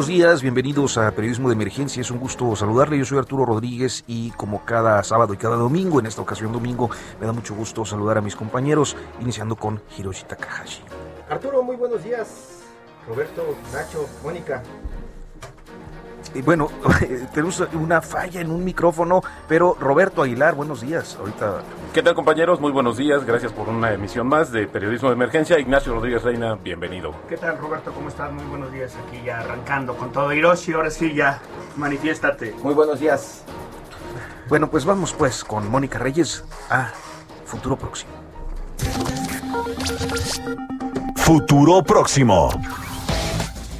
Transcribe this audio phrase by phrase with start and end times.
[0.00, 2.00] Buenos días, bienvenidos a Periodismo de Emergencia.
[2.00, 2.96] Es un gusto saludarle.
[2.96, 6.88] Yo soy Arturo Rodríguez y como cada sábado y cada domingo, en esta ocasión domingo,
[7.20, 10.80] me da mucho gusto saludar a mis compañeros, iniciando con Hiroshi Takahashi.
[11.28, 12.62] Arturo, muy buenos días.
[13.06, 13.42] Roberto,
[13.74, 14.62] Nacho, Mónica.
[16.34, 16.68] Y bueno,
[17.34, 21.16] tenemos una falla en un micrófono, pero Roberto Aguilar, buenos días.
[21.18, 21.62] Ahorita.
[21.92, 22.60] ¿Qué tal compañeros?
[22.60, 23.24] Muy buenos días.
[23.24, 25.58] Gracias por una emisión más de Periodismo de Emergencia.
[25.58, 27.14] Ignacio Rodríguez Reina, bienvenido.
[27.28, 27.92] ¿Qué tal Roberto?
[27.92, 28.32] ¿Cómo estás?
[28.32, 28.96] Muy buenos días.
[29.06, 30.32] Aquí ya arrancando con todo.
[30.32, 31.40] Hiroshi, ahora sí ya,
[31.76, 32.54] manifiéstate.
[32.62, 33.44] Muy buenos días.
[34.48, 36.92] Bueno, pues vamos pues con Mónica Reyes a
[37.44, 38.12] Futuro Próximo.
[41.16, 42.50] Futuro Próximo.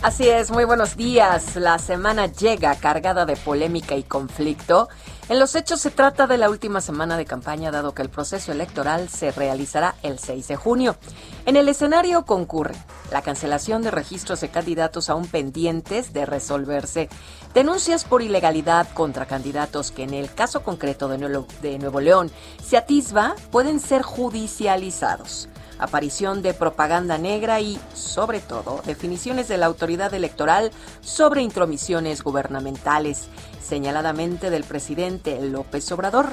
[0.03, 1.57] Así es, muy buenos días.
[1.57, 4.89] La semana llega cargada de polémica y conflicto.
[5.29, 8.51] En los hechos se trata de la última semana de campaña, dado que el proceso
[8.51, 10.97] electoral se realizará el 6 de junio.
[11.45, 12.77] En el escenario concurre
[13.13, 17.11] la cancelación de registros de candidatos aún pendientes de resolverse,
[17.53, 22.31] denuncias por ilegalidad contra candidatos que en el caso concreto de Nuevo, León
[22.65, 29.67] se atisba pueden ser judicializados aparición de propaganda negra y, sobre todo, definiciones de la
[29.67, 33.29] autoridad electoral sobre intromisiones gubernamentales,
[33.63, 36.27] señaladamente del presidente López Obrador.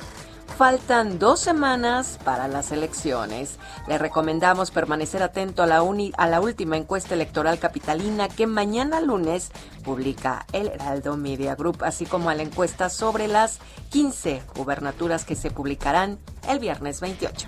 [0.58, 3.60] Faltan dos semanas para las elecciones.
[3.88, 5.84] Le recomendamos permanecer atento a la,
[6.18, 9.52] a la última encuesta electoral capitalina que mañana lunes
[9.84, 13.60] publica el Heraldo Media Group, así como a la encuesta sobre las
[13.92, 16.18] 15 gubernaturas que se publicarán
[16.50, 17.48] el viernes 28.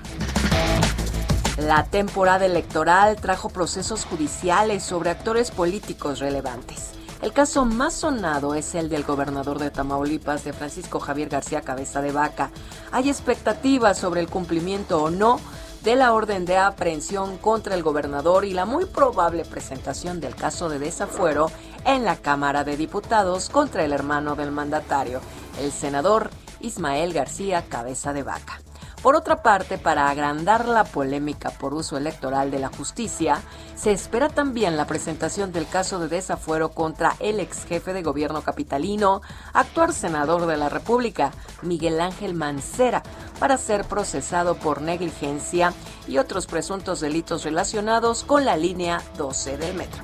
[1.60, 6.92] La temporada electoral trajo procesos judiciales sobre actores políticos relevantes.
[7.22, 12.02] El caso más sonado es el del gobernador de Tamaulipas, de Francisco Javier García Cabeza
[12.02, 12.50] de Vaca.
[12.94, 15.42] Hay expectativas sobre el cumplimiento o no
[15.84, 20.70] de la orden de aprehensión contra el gobernador y la muy probable presentación del caso
[20.70, 21.52] de desafuero
[21.86, 25.20] en la Cámara de Diputados contra el hermano del mandatario,
[25.60, 26.30] el senador
[26.62, 28.62] Ismael García Cabeza de Vaca.
[29.02, 33.42] Por otra parte, para agrandar la polémica por uso electoral de la justicia,
[33.76, 38.42] se espera también la presentación del caso de desafuero contra el ex jefe de gobierno
[38.42, 39.22] capitalino,
[39.54, 43.02] actual senador de la República, Miguel Ángel Mancera,
[43.40, 45.74] para ser procesado por negligencia
[46.06, 50.04] y otros presuntos delitos relacionados con la línea 12 del metro.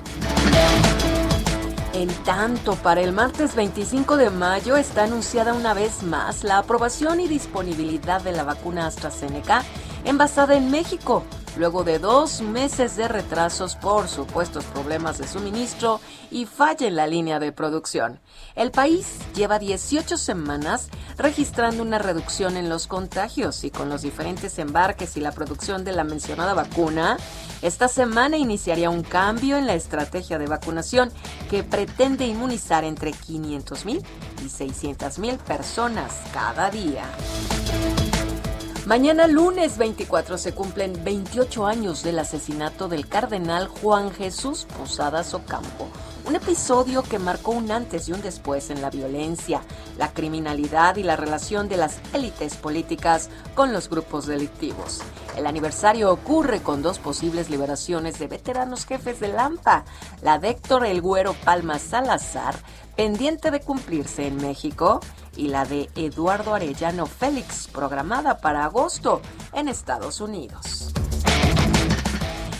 [1.96, 7.20] En tanto, para el martes 25 de mayo está anunciada una vez más la aprobación
[7.20, 9.64] y disponibilidad de la vacuna AstraZeneca
[10.04, 11.24] envasada en México,
[11.56, 16.00] luego de dos meses de retrasos por supuestos problemas de suministro
[16.30, 18.20] y falla en la línea de producción.
[18.54, 24.58] El país lleva 18 semanas registrando una reducción en los contagios y con los diferentes
[24.58, 27.16] embarques y la producción de la mencionada vacuna,
[27.62, 31.10] esta semana iniciaría un cambio en la estrategia de vacunación
[31.50, 34.02] que pretende inmunizar entre 500.000
[34.42, 37.04] y 600.000 personas cada día.
[38.86, 45.88] Mañana lunes 24 se cumplen 28 años del asesinato del cardenal Juan Jesús Posadas Ocampo,
[46.24, 49.60] un episodio que marcó un antes y un después en la violencia,
[49.98, 55.00] la criminalidad y la relación de las élites políticas con los grupos delictivos.
[55.36, 59.84] El aniversario ocurre con dos posibles liberaciones de veteranos jefes de Lampa,
[60.22, 62.54] la de Héctor El Güero Palma Salazar,
[62.96, 65.00] pendiente de cumplirse en México,
[65.36, 69.20] y la de Eduardo Arellano Félix, programada para agosto
[69.52, 70.92] en Estados Unidos.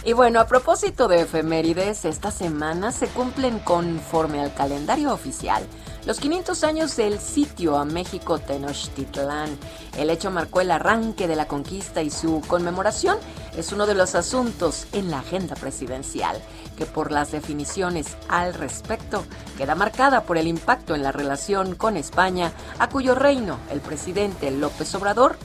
[0.05, 5.67] Y bueno, a propósito de efemérides, esta semana se cumplen conforme al calendario oficial
[6.07, 9.59] los 500 años del sitio a México Tenochtitlán.
[9.99, 13.19] El hecho marcó el arranque de la conquista y su conmemoración
[13.57, 16.41] es uno de los asuntos en la agenda presidencial,
[16.79, 19.25] que por las definiciones al respecto
[19.59, 24.53] queda marcada por el impacto en la relación con España, a cuyo reino el presidente
[24.53, 25.37] López Obrador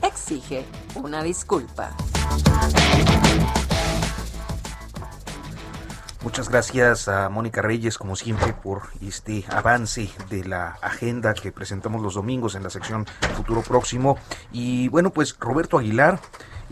[0.00, 0.64] exige
[0.94, 1.90] una disculpa.
[6.24, 12.00] Muchas gracias a Mónica Reyes, como siempre, por este avance de la agenda que presentamos
[12.00, 13.04] los domingos en la sección
[13.36, 14.16] Futuro Próximo.
[14.50, 16.18] Y bueno, pues Roberto Aguilar,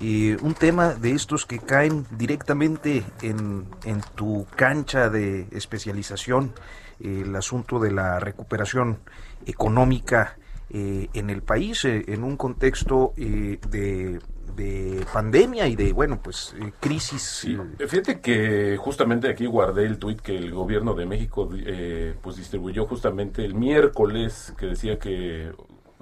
[0.01, 6.55] eh, un tema de estos que caen directamente en, en tu cancha de especialización,
[6.99, 9.01] el asunto de la recuperación
[9.45, 10.39] económica
[10.73, 14.21] eh, en el país, eh, en un contexto de
[14.57, 17.45] de pandemia y de, bueno, pues eh, crisis.
[17.45, 17.87] Eh.
[17.87, 22.87] Fíjate que justamente aquí guardé el tuit que el gobierno de México eh, pues distribuyó
[22.87, 25.53] justamente el miércoles que decía que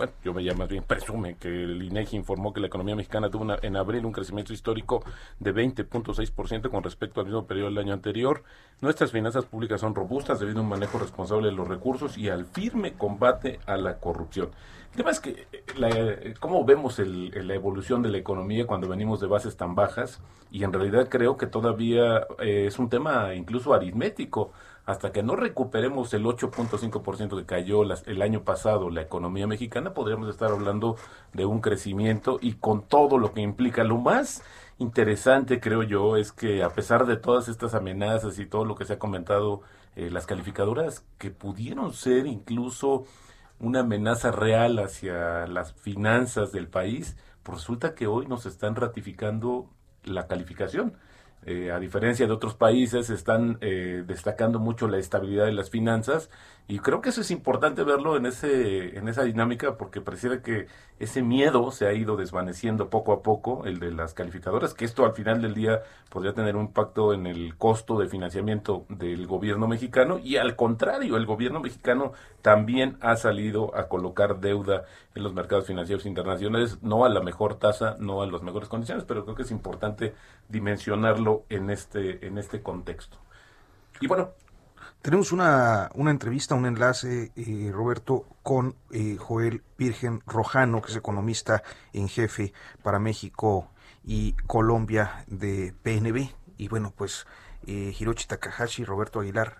[0.00, 3.54] bueno, yo me llamo bien, presume que el INEGI informó que la economía mexicana tuvo
[3.60, 5.04] en abril un crecimiento histórico
[5.38, 8.42] de 20.6% con respecto al mismo periodo del año anterior.
[8.80, 12.46] Nuestras finanzas públicas son robustas debido a un manejo responsable de los recursos y al
[12.46, 14.48] firme combate a la corrupción.
[14.92, 15.90] El tema es que, la,
[16.40, 20.22] ¿cómo vemos la evolución de la economía cuando venimos de bases tan bajas?
[20.50, 24.50] Y en realidad creo que todavía eh, es un tema incluso aritmético
[24.86, 30.28] hasta que no recuperemos el 8.5% que cayó el año pasado la economía mexicana, podríamos
[30.28, 30.96] estar hablando
[31.32, 33.84] de un crecimiento y con todo lo que implica.
[33.84, 34.42] Lo más
[34.78, 38.84] interesante, creo yo, es que a pesar de todas estas amenazas y todo lo que
[38.84, 39.62] se ha comentado,
[39.96, 43.04] eh, las calificadoras que pudieron ser incluso
[43.60, 49.68] una amenaza real hacia las finanzas del país, resulta que hoy nos están ratificando
[50.04, 50.96] la calificación.
[51.46, 56.28] Eh, a diferencia de otros países, están eh, destacando mucho la estabilidad de las finanzas
[56.70, 60.68] y creo que eso es importante verlo en, ese, en esa dinámica porque pareciera que
[61.00, 65.04] ese miedo se ha ido desvaneciendo poco a poco, el de las calificadoras, que esto
[65.04, 69.66] al final del día podría tener un impacto en el costo de financiamiento del gobierno
[69.66, 74.84] mexicano y al contrario, el gobierno mexicano también ha salido a colocar deuda
[75.16, 79.02] en los mercados financieros internacionales, no a la mejor tasa, no a las mejores condiciones,
[79.02, 80.14] pero creo que es importante
[80.48, 83.18] dimensionarlo en este, en este contexto.
[84.00, 84.30] Y bueno,
[85.02, 90.96] tenemos una, una entrevista, un enlace, eh, Roberto, con eh, Joel Virgen Rojano, que es
[90.96, 91.62] economista
[91.92, 92.52] en jefe
[92.82, 93.70] para México
[94.04, 96.30] y Colombia de PNB.
[96.58, 97.26] Y bueno, pues
[97.66, 99.58] eh, Hiroshi Takahashi, Roberto Aguilar.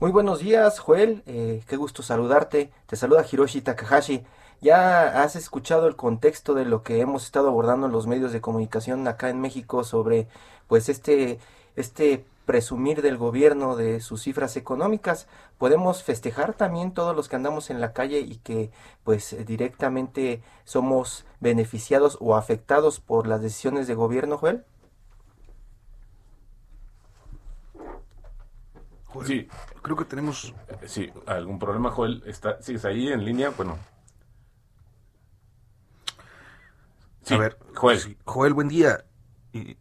[0.00, 1.24] Muy buenos días, Joel.
[1.26, 2.70] Eh, qué gusto saludarte.
[2.86, 4.24] Te saluda Hiroshi Takahashi.
[4.60, 8.40] Ya has escuchado el contexto de lo que hemos estado abordando en los medios de
[8.40, 10.28] comunicación acá en México sobre
[10.68, 11.38] pues este
[11.74, 15.28] este presumir del gobierno de sus cifras económicas.
[15.58, 18.70] Podemos festejar también todos los que andamos en la calle y que
[19.04, 24.64] pues directamente somos beneficiados o afectados por las decisiones de gobierno, Joel.
[29.26, 29.46] sí,
[29.82, 30.54] creo que tenemos
[30.86, 32.22] sí algún problema, Joel.
[32.24, 33.50] Está, ¿Sigues ahí en línea?
[33.50, 33.76] Bueno.
[37.24, 38.16] Sí, A ver, Joel.
[38.24, 39.04] Joel, buen día.
[39.52, 39.76] Y,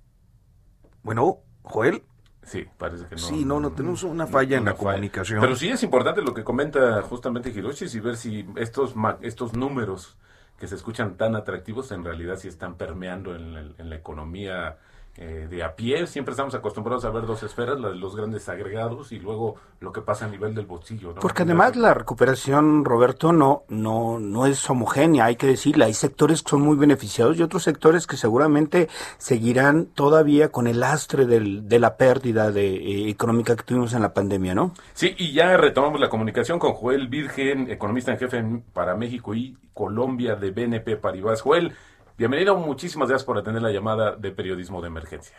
[1.02, 2.04] bueno, Joel.
[2.48, 3.22] Sí, parece que no.
[3.22, 5.42] Sí, no, no tenemos una falla en la comunicación.
[5.42, 10.18] Pero sí es importante lo que comenta justamente Hiroshi y ver si estos, estos números
[10.58, 14.78] que se escuchan tan atractivos en realidad sí están permeando en, en la economía
[15.18, 16.06] eh, de a pie.
[16.06, 19.92] Siempre estamos acostumbrados a ver dos esferas, la de los grandes agregados y luego lo
[19.92, 21.16] que pasa a nivel del bolsillo.
[21.16, 25.86] Porque además la recuperación, Roberto, no, no, no es homogénea, hay que decirle.
[25.86, 30.82] Hay sectores que son muy beneficiados y otros sectores que seguramente seguirán todavía con el
[30.82, 34.74] lastre del, de la pérdida de, eh, económica que tuvimos en la pandemia, ¿no?
[34.94, 39.58] Sí, y ya retomamos la comunicación con Joel Virgen, economista en jefe para México y
[39.74, 41.42] Colombia de BNP Paribas.
[41.42, 41.74] Joel,
[42.18, 45.38] Bienvenido, muchísimas gracias por atender la llamada de periodismo de emergencia.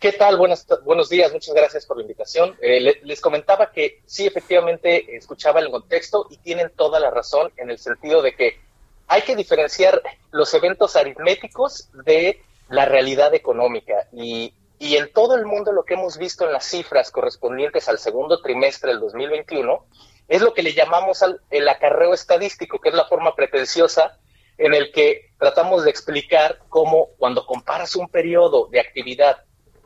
[0.00, 0.36] ¿Qué tal?
[0.36, 2.56] Buenos, buenos días, muchas gracias por la invitación.
[2.60, 7.70] Eh, les comentaba que sí, efectivamente, escuchaba el contexto y tienen toda la razón en
[7.70, 8.58] el sentido de que
[9.06, 14.08] hay que diferenciar los eventos aritméticos de la realidad económica.
[14.12, 18.00] Y, y en todo el mundo lo que hemos visto en las cifras correspondientes al
[18.00, 19.86] segundo trimestre del 2021
[20.26, 24.18] es lo que le llamamos el acarreo estadístico, que es la forma pretenciosa
[24.60, 29.38] en el que tratamos de explicar cómo cuando comparas un periodo de actividad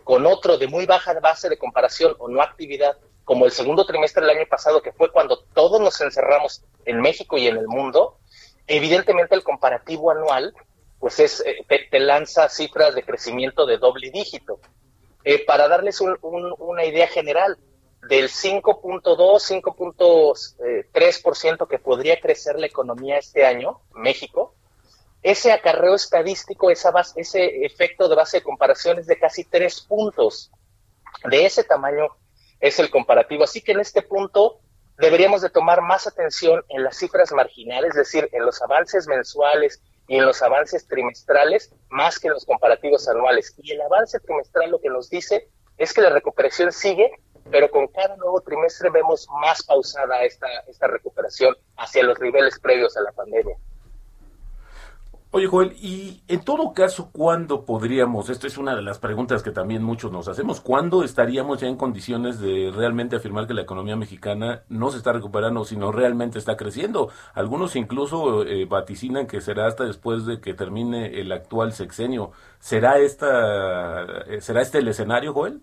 [0.02, 4.26] con otro de muy baja base de comparación o no actividad, como el segundo trimestre
[4.26, 8.18] del año pasado, que fue cuando todos nos encerramos en México y en el mundo,
[8.66, 10.52] evidentemente el comparativo anual
[10.98, 14.58] pues es, eh, te, lanza cifras de crecimiento de doble dígito.
[15.22, 17.58] Eh, para darles una idea general,
[18.08, 24.53] del 5.2, 5.3% que podría crecer la economía este año, México,
[25.24, 30.52] ese acarreo estadístico, esa ese efecto de base de comparación es de casi tres puntos.
[31.24, 32.08] De ese tamaño
[32.60, 33.44] es el comparativo.
[33.44, 34.60] Así que en este punto
[34.98, 39.82] deberíamos de tomar más atención en las cifras marginales, es decir, en los avances mensuales
[40.08, 43.54] y en los avances trimestrales, más que en los comparativos anuales.
[43.62, 47.10] Y el avance trimestral lo que nos dice es que la recuperación sigue,
[47.50, 53.00] pero con cada nuevo trimestre vemos más pausada esta recuperación hacia los niveles previos a
[53.00, 53.56] la pandemia.
[55.36, 59.50] Oye, Joel, y en todo caso, ¿cuándo podríamos, esto es una de las preguntas que
[59.50, 63.96] también muchos nos hacemos, ¿cuándo estaríamos ya en condiciones de realmente afirmar que la economía
[63.96, 67.10] mexicana no se está recuperando, sino realmente está creciendo?
[67.32, 72.30] Algunos incluso eh, vaticinan que será hasta después de que termine el actual sexenio.
[72.60, 75.60] ¿Será, esta, eh, ¿será este el escenario, Joel?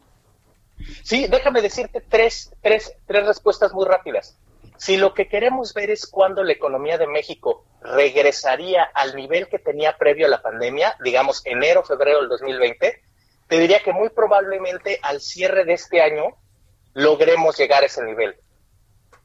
[1.02, 4.38] Sí, déjame decirte tres, tres, tres respuestas muy rápidas.
[4.76, 9.60] Si lo que queremos ver es cuándo la economía de México regresaría al nivel que
[9.60, 13.02] tenía previo a la pandemia, digamos enero, febrero del 2020,
[13.48, 16.38] te diría que muy probablemente al cierre de este año
[16.94, 18.36] logremos llegar a ese nivel.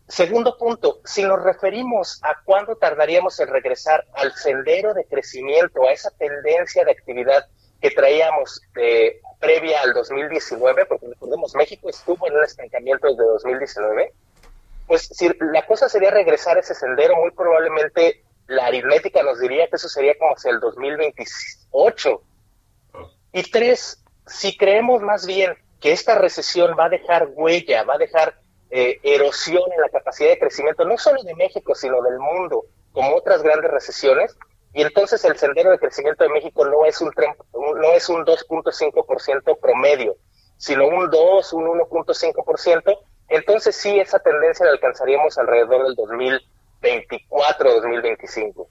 [0.09, 5.93] Segundo punto, si nos referimos a cuándo tardaríamos en regresar al sendero de crecimiento, a
[5.93, 7.47] esa tendencia de actividad
[7.81, 14.13] que traíamos de, previa al 2019, porque recordemos, México estuvo en un estancamiento desde 2019,
[14.87, 19.69] pues si la cosa sería regresar a ese sendero, muy probablemente la aritmética nos diría
[19.69, 22.23] que eso sería como hacia el 2028.
[23.33, 27.99] Y tres, si creemos más bien que esta recesión va a dejar huella, va a
[27.99, 32.65] dejar eh, erosión en la capacidad de crecimiento, no solo de México, sino del mundo,
[32.93, 34.37] como otras grandes recesiones,
[34.73, 37.11] y entonces el sendero de crecimiento de México no es un,
[37.55, 40.17] no es un 2.5% promedio,
[40.57, 42.99] sino un 2, un 1.5%,
[43.29, 46.56] entonces sí, esa tendencia la alcanzaríamos alrededor del 2024,
[47.80, 48.68] 2025.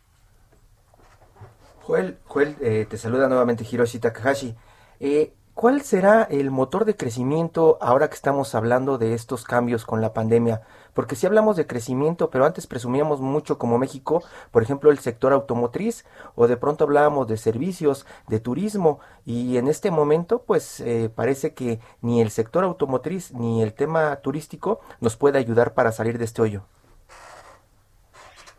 [1.81, 4.55] Joel, Joel eh, te saluda nuevamente Hiroshi Takahashi.
[4.99, 10.01] Eh, ¿Cuál será el motor de crecimiento ahora que estamos hablando de estos cambios con
[10.01, 10.63] la pandemia?
[10.93, 14.21] Porque si hablamos de crecimiento, pero antes presumíamos mucho como México,
[14.51, 16.03] por ejemplo, el sector automotriz,
[16.35, 21.53] o de pronto hablábamos de servicios, de turismo, y en este momento, pues eh, parece
[21.53, 26.25] que ni el sector automotriz ni el tema turístico nos puede ayudar para salir de
[26.25, 26.65] este hoyo.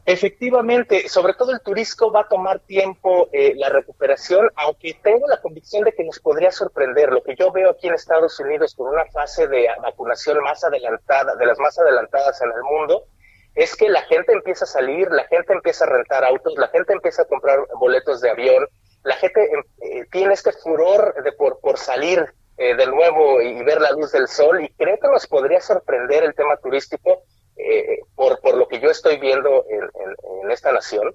[0.08, 5.40] Efectivamente, sobre todo el turismo va a tomar tiempo eh, la recuperación, aunque tengo la
[5.40, 7.10] convicción de que nos podría sorprender.
[7.10, 11.34] Lo que yo veo aquí en Estados Unidos con una fase de vacunación más adelantada,
[11.34, 13.08] de las más adelantadas en el mundo,
[13.56, 16.92] es que la gente empieza a salir, la gente empieza a rentar autos, la gente
[16.92, 18.64] empieza a comprar boletos de avión,
[19.02, 22.25] la gente em, eh, tiene este furor de por, salir
[22.58, 26.22] eh, de nuevo y ver la luz del sol y creo que nos podría sorprender
[26.22, 27.25] el tema turístico
[27.56, 31.14] eh, por, por lo que yo estoy viendo en, esta nación.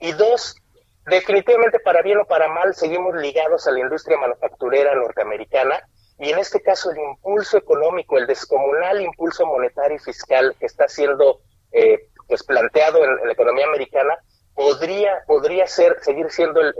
[0.00, 0.56] Y dos,
[1.06, 5.86] definitivamente para bien o para mal seguimos ligados a la industria manufacturera norteamericana
[6.18, 10.88] y en este caso el impulso económico, el descomunal impulso monetario y fiscal que está
[10.88, 11.40] siendo
[11.72, 14.16] eh, pues planteado en, la economía americana
[14.54, 16.74] podría, podría ser, seguir siendo el,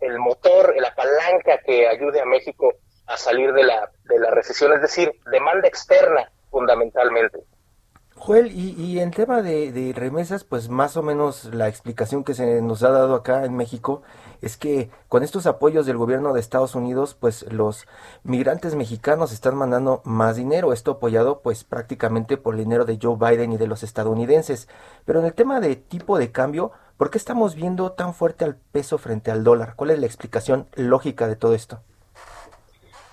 [0.00, 2.74] el, motor, la palanca que ayude a México
[3.06, 7.38] a salir de la, de la recesión, es decir, demanda externa fundamentalmente.
[8.18, 12.60] Joel, y, y en tema de, remesas, pues más o menos la explicación que se
[12.60, 14.02] nos ha dado acá en México
[14.42, 17.86] es que con estos apoyos del gobierno de Estados Unidos, pues los
[18.24, 23.16] migrantes mexicanos están mandando más dinero, esto apoyado pues prácticamente por el dinero de Joe
[23.16, 24.68] Biden y de los estadounidenses.
[25.04, 28.56] Pero en el tema de tipo de cambio, ¿por qué estamos viendo tan fuerte al
[28.56, 29.74] peso frente al dólar?
[29.76, 31.80] ¿Cuál es la explicación lógica de todo esto?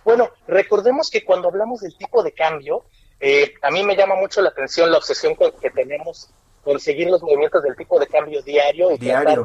[0.03, 2.83] Bueno, recordemos que cuando hablamos del tipo de cambio,
[3.19, 6.29] eh, a mí me llama mucho la atención la obsesión que tenemos
[6.63, 9.43] con seguir los movimientos del tipo de cambio diario y diario.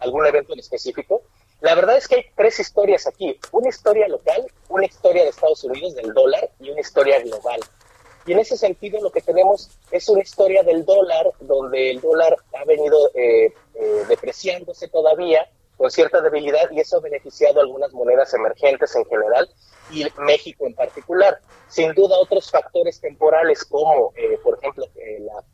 [0.00, 1.22] algún evento en específico.
[1.60, 3.36] La verdad es que hay tres historias aquí.
[3.50, 7.60] Una historia local, una historia de Estados Unidos del dólar y una historia global.
[8.26, 12.36] Y en ese sentido lo que tenemos es una historia del dólar, donde el dólar
[12.52, 15.48] ha venido eh, eh, depreciándose todavía
[15.78, 19.48] con cierta debilidad y eso ha beneficiado algunas monedas emergentes en general
[19.90, 21.40] y México en particular.
[21.68, 24.84] Sin duda otros factores temporales como, eh, por ejemplo,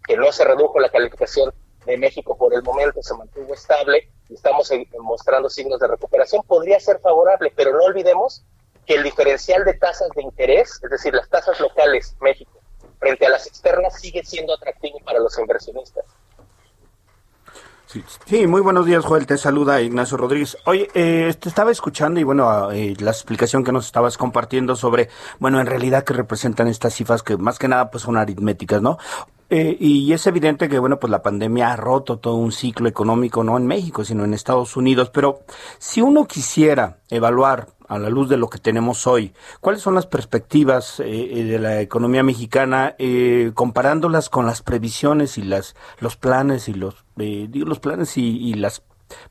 [0.08, 1.52] que no se redujo la calificación
[1.84, 6.80] de México por el momento, se mantuvo estable y estamos mostrando signos de recuperación, podría
[6.80, 8.44] ser favorable, pero no olvidemos
[8.86, 12.60] que el diferencial de tasas de interés, es decir, las tasas locales México,
[12.98, 16.04] frente a las externas, sigue siendo atractivo para los inversionistas.
[18.26, 18.46] Sí.
[18.46, 19.26] muy buenos días, Joel.
[19.26, 20.56] Te saluda Ignacio Rodríguez.
[20.64, 25.08] Oye, eh, te estaba escuchando y bueno, eh, la explicación que nos estabas compartiendo sobre,
[25.38, 28.98] bueno, en realidad que representan estas cifras que más que nada pues son aritméticas, ¿no?
[29.50, 33.44] Eh, y es evidente que, bueno, pues la pandemia ha roto todo un ciclo económico,
[33.44, 35.10] no en México, sino en Estados Unidos.
[35.10, 35.40] Pero
[35.78, 40.06] si uno quisiera evaluar a la luz de lo que tenemos hoy, ¿cuáles son las
[40.06, 46.16] perspectivas eh, eh, de la economía mexicana eh, comparándolas con las previsiones y las los
[46.16, 48.82] planes y los digo, los planes y, las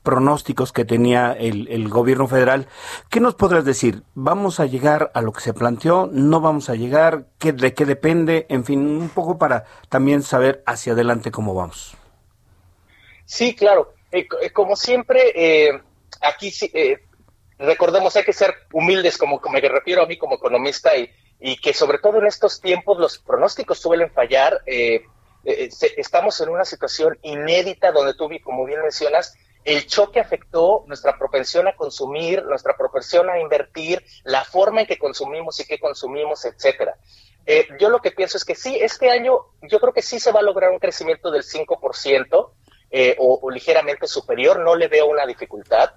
[0.02, 2.68] pronósticos que tenía el, el, gobierno federal.
[3.10, 4.02] ¿Qué nos podrás decir?
[4.14, 6.08] ¿Vamos a llegar a lo que se planteó?
[6.12, 7.26] ¿No vamos a llegar?
[7.38, 8.46] ¿Qué, ¿De qué depende?
[8.48, 11.96] En fin, un poco para también saber hacia adelante cómo vamos.
[13.24, 13.94] Sí, claro.
[14.12, 15.80] Eh, eh, como siempre, eh,
[16.20, 16.70] aquí sí,
[17.58, 21.10] recordemos, hay que ser humildes, como, me refiero a mí como economista, y,
[21.40, 24.60] y que sobre todo en estos tiempos los pronósticos suelen fallar.
[25.44, 31.66] estamos en una situación inédita donde tú, como bien mencionas, el choque afectó nuestra propensión
[31.68, 36.96] a consumir, nuestra propensión a invertir, la forma en que consumimos y qué consumimos, etcétera.
[37.78, 40.40] yo lo que pienso es que sí, este año yo creo que sí se va
[40.40, 42.52] a lograr un crecimiento del 5%,
[42.96, 45.90] eh, o, ligeramente superior, no le veo una dificultad.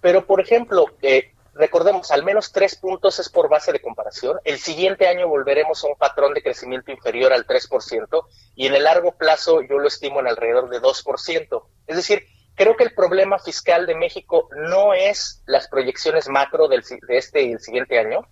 [0.00, 4.38] Pero, por ejemplo, eh, recordemos, al menos tres puntos es por base de comparación.
[4.44, 8.84] El siguiente año volveremos a un patrón de crecimiento inferior al 3% y en el
[8.84, 11.64] largo plazo yo lo estimo en alrededor de 2%.
[11.88, 12.24] Es decir,
[12.54, 17.42] creo que el problema fiscal de México no es las proyecciones macro del, de este
[17.42, 18.26] y el siguiente año,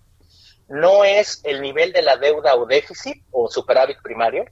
[0.67, 4.45] no es el nivel de la deuda o déficit o superávit primario,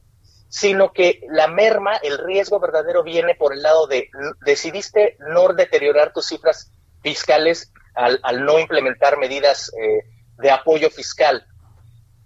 [0.50, 4.10] sino que la merma, el riesgo verdadero viene por el lado de
[4.42, 10.04] decidiste no deteriorar tus cifras fiscales al, no implementar medidas eh,
[10.38, 11.46] de apoyo fiscal.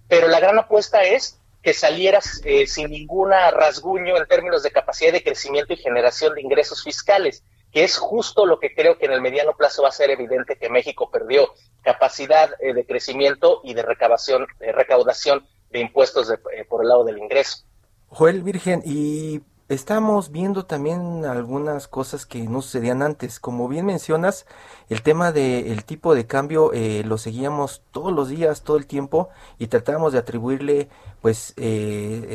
[0.08, 5.12] Pero la gran apuesta es que salieras eh, sin ninguna rasguño en términos de capacidad
[5.12, 9.13] de crecimiento y generación de ingresos fiscales, que es justo lo que creo que en
[9.13, 13.74] el mediano plazo va a ser evidente que México perdió, capacidad eh, de crecimiento y
[13.74, 16.31] de recaudación, recaudación de impuestos
[16.69, 17.65] por el lado del ingreso.
[18.10, 23.39] Joel Virgen, y estamos viendo también algunas cosas que no sucedían antes.
[23.39, 24.45] Como bien mencionas,
[24.89, 29.29] el tema del tipo de cambio eh, lo seguíamos todos los días, todo el tiempo,
[29.57, 30.89] y tratábamos de atribuirle
[31.22, 32.25] pues eh,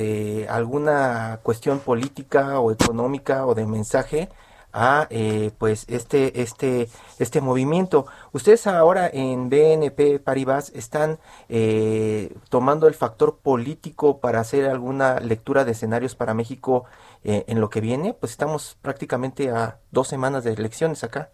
[0.43, 4.29] eh, alguna cuestión política o económica o de mensaje
[4.73, 12.87] a eh, pues este este este movimiento ustedes ahora en BNP Paribas están eh, tomando
[12.87, 16.85] el factor político para hacer alguna lectura de escenarios para México
[17.25, 21.31] eh, en lo que viene pues estamos prácticamente a dos semanas de elecciones acá.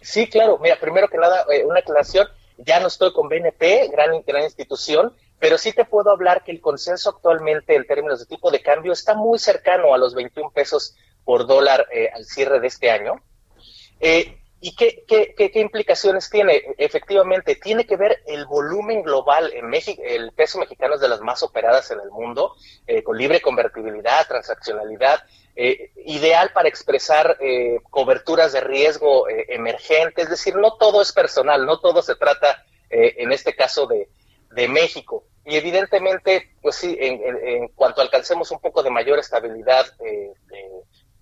[0.00, 0.58] Sí claro.
[0.58, 2.26] Mira primero que nada una aclaración.
[2.58, 6.60] Ya no estoy con BNP gran gran institución pero sí te puedo hablar que el
[6.60, 10.96] consenso actualmente en términos de tipo de cambio está muy cercano a los 21 pesos
[11.24, 13.22] por dólar eh, al cierre de este año.
[14.00, 16.62] Eh, ¿Y qué, qué, qué, implicaciones tiene?
[16.78, 20.02] Efectivamente, tiene que ver el volumen global en México.
[20.04, 24.26] El peso mexicano es de las más operadas en el mundo, eh, con libre convertibilidad,
[24.26, 25.22] transaccionalidad,
[26.04, 27.36] ideal para expresar
[27.90, 30.26] coberturas de riesgo emergentes.
[30.26, 34.08] Es decir, no todo es personal, no todo se trata, en este caso, de,
[34.52, 35.24] de México.
[35.44, 40.32] Y evidentemente, pues sí, en, en, cuanto alcancemos un poco de mayor estabilidad eh,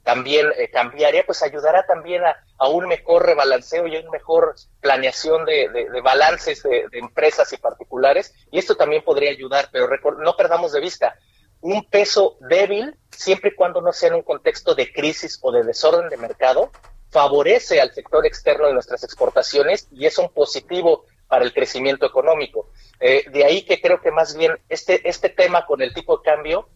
[0.06, 5.44] también eh, cambiaría, pues ayudará también a, un mejor rebalanceo y a una mejor planeación
[5.44, 5.68] de,
[6.00, 8.32] balances de, empresas y particulares.
[8.52, 9.88] Y esto también podría ayudar, pero
[10.18, 11.18] no perdamos de vista,
[11.60, 15.64] un peso débil, siempre y cuando no sea en un contexto de crisis o de
[15.64, 16.70] desorden de mercado,
[17.10, 22.70] favorece al sector externo de nuestras exportaciones y es un positivo para el crecimiento económico.
[23.00, 26.22] Eh, de ahí que creo que más bien este, este tema con el tipo de
[26.22, 26.68] cambio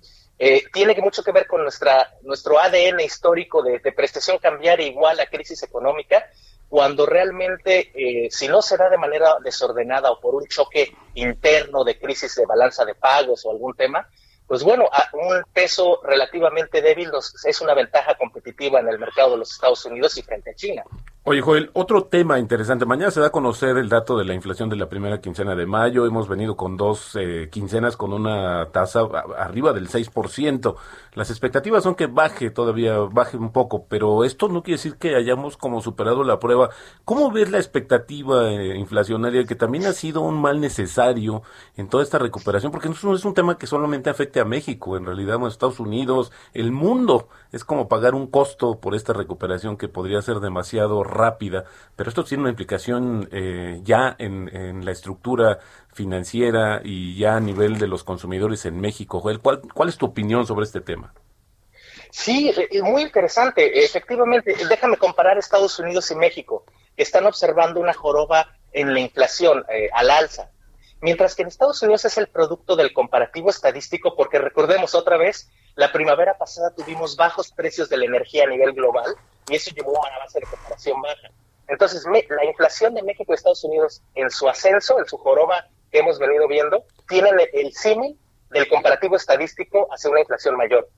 [0.42, 5.26] eh, tiene mucho que ver con nuestra, nuestro ADN histórico de, prestación cambiaria igual a
[5.26, 6.31] crisis económica,
[6.66, 11.85] cuando realmente, eh, si no se da de manera desordenada o por un choque interno
[11.85, 14.09] de crisis de balanza de pagos o algún tema,
[14.46, 17.11] pues bueno, un peso relativamente débil
[17.44, 20.85] es una ventaja competitiva en el mercado de los Estados Unidos y frente a China.
[21.22, 22.87] Oye, Joel, otro tema interesante.
[22.87, 25.66] Mañana se da a conocer el dato de la inflación de la primera quincena de
[25.66, 26.06] mayo.
[26.06, 29.00] Hemos venido con dos eh, quincenas con una tasa
[29.37, 30.76] arriba del 6%.
[31.12, 35.14] Las expectativas son que baje todavía, baje un poco, pero esto no quiere decir que
[35.14, 36.70] hayamos como superado la prueba.
[37.04, 41.42] ¿Cómo ves la expectativa eh, inflacionaria que también ha sido un mal necesario
[41.76, 42.72] en toda esta recuperación?
[42.72, 46.33] Porque no es un tema que solamente afecte a México, en realidad a Estados Unidos,
[46.54, 47.28] el mundo.
[47.52, 51.64] Es como pagar un costo por esta recuperación que podría ser demasiado rápida,
[51.96, 55.59] pero esto tiene una implicación eh, ya en, la estructura
[55.92, 59.20] financiera y ya a nivel de los consumidores en México.
[59.20, 61.12] Joel, ¿cuál, cuál es tu opinión sobre este tema?
[62.11, 63.85] Sí, muy interesante.
[63.85, 66.64] Efectivamente, déjame comparar Estados Unidos y México,
[66.96, 70.51] que están observando una joroba en la inflación eh, al alza,
[71.00, 75.50] mientras que en Estados Unidos es el producto del comparativo estadístico, porque recordemos otra vez,
[75.74, 79.14] la primavera pasada tuvimos bajos precios de la energía a nivel global
[79.48, 81.30] y eso llevó a una base de comparación baja.
[81.68, 86.00] Entonces, la inflación de México y Estados Unidos en su ascenso, en su joroba que
[86.00, 88.18] hemos venido viendo, tienen el símil
[88.50, 90.88] del comparativo estadístico hacia una inflación mayor.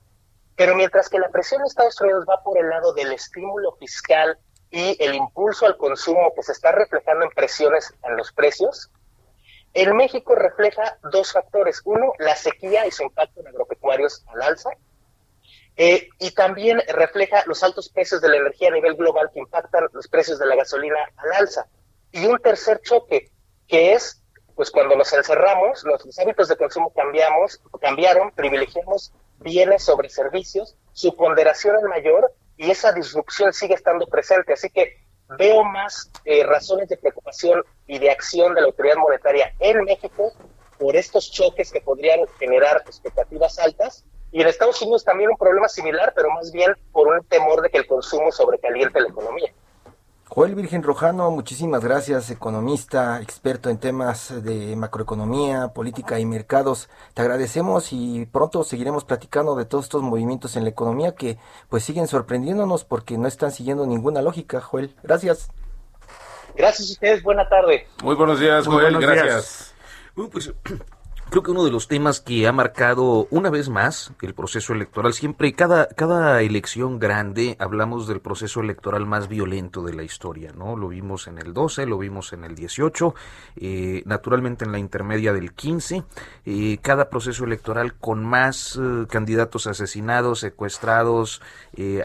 [0.55, 4.37] Pero mientras que la presión de Estados Unidos va por el lado del estímulo fiscal
[4.71, 8.89] y el impulso al consumo que se está reflejando en presiones en los precios,
[9.73, 11.81] en México refleja dos factores.
[11.85, 14.69] Uno, la sequía y su impacto en agropecuarios al alza.
[15.75, 19.87] Eh, y también refleja los altos precios de la energía a nivel global que impactan
[19.91, 21.67] los precios de la gasolina al alza.
[22.11, 23.31] Y un tercer choque,
[23.67, 24.21] que es,
[24.55, 31.15] pues cuando nos encerramos, los hábitos de consumo cambiamos, cambiaron, privilegiamos bienes sobre servicios, su
[31.15, 34.53] ponderación es mayor y esa disrupción sigue estando presente.
[34.53, 35.03] Así que
[35.37, 40.31] veo más eh, razones de preocupación y de acción de la autoridad monetaria en México
[40.77, 44.05] por estos choques que podrían generar expectativas altas.
[44.31, 47.69] Y en Estados Unidos también un problema similar, pero más bien por un temor de
[47.69, 49.53] que el consumo sobrecaliente la economía.
[50.35, 56.89] Joel Virgen Rojano, muchísimas gracias, economista, experto en temas de macroeconomía, política y mercados.
[57.13, 61.37] Te agradecemos y pronto seguiremos platicando de todos estos movimientos en la economía que
[61.69, 64.95] pues siguen sorprendiéndonos porque no están siguiendo ninguna lógica, Joel.
[65.03, 65.51] Gracias.
[66.55, 67.85] Gracias a ustedes, buena tarde.
[68.01, 69.75] Muy buenos días, Joel, gracias.
[70.15, 70.51] pues
[71.29, 75.13] Creo que uno de los temas que ha marcado una vez más el proceso electoral,
[75.13, 80.77] siempre, cada, cada elección grande, hablamos del proceso electoral más violento de la historia, ¿no?
[80.77, 83.15] Lo vimos en el 12, lo vimos en el 18,
[83.55, 86.03] eh, naturalmente en la intermedia del 15,
[86.45, 91.41] eh, cada proceso electoral con más eh, candidatos asesinados, secuestrados,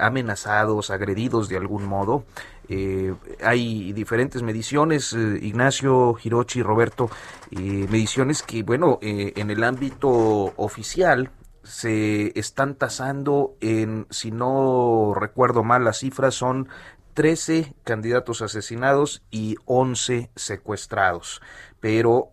[0.00, 2.24] amenazados, agredidos de algún modo.
[2.68, 7.10] Eh, hay diferentes mediciones, eh, Ignacio, Hirochi, Roberto,
[7.50, 10.08] eh, mediciones que, bueno, en el ámbito
[10.56, 11.30] oficial
[11.62, 16.68] se están tasando en, si no recuerdo mal, las cifras son
[17.14, 21.42] 13 candidatos asesinados y 11 secuestrados,
[21.80, 22.30] pero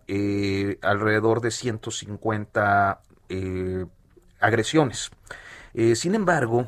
[0.82, 3.00] alrededor de 150
[4.40, 5.10] agresiones.
[5.94, 6.66] sin embargo,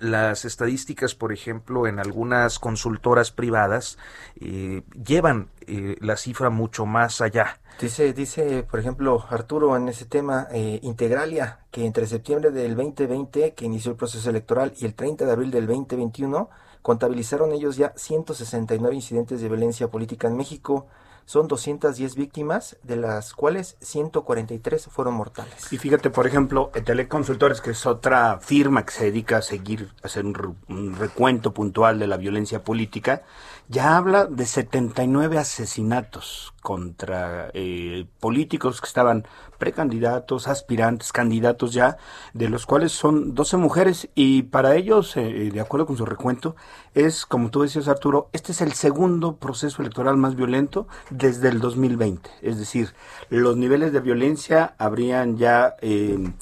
[0.00, 3.98] las estadísticas, por ejemplo, en algunas consultoras privadas
[4.40, 7.60] eh, llevan eh, la cifra mucho más allá.
[7.80, 13.54] Dice, dice, por ejemplo, Arturo en ese tema, eh, Integralia, que entre septiembre del 2020,
[13.54, 16.50] que inició el proceso electoral, y el 30 de abril del 2021,
[16.82, 20.86] contabilizaron ellos ya 169 incidentes de violencia política en México,
[21.30, 25.72] son 210 víctimas, de las cuales 143 fueron mortales.
[25.72, 30.26] Y fíjate, por ejemplo, Teleconsultores, que es otra firma que se dedica a seguir, hacer
[30.26, 33.22] un, recuento puntual de la violencia política,
[33.68, 39.24] ya habla de 79 asesinatos contra eh, políticos que estaban
[39.60, 41.96] precandidatos, aspirantes, candidatos ya,
[42.34, 46.56] de los cuales son 12 mujeres y para ellos, eh, de acuerdo con su recuento,
[46.94, 50.88] es, como tú decías Arturo, este es el segundo proceso electoral más violento
[51.20, 52.30] desde el 2020.
[52.42, 52.94] Es decir,
[53.28, 55.76] los niveles de violencia habrían ya...
[55.80, 56.32] Eh,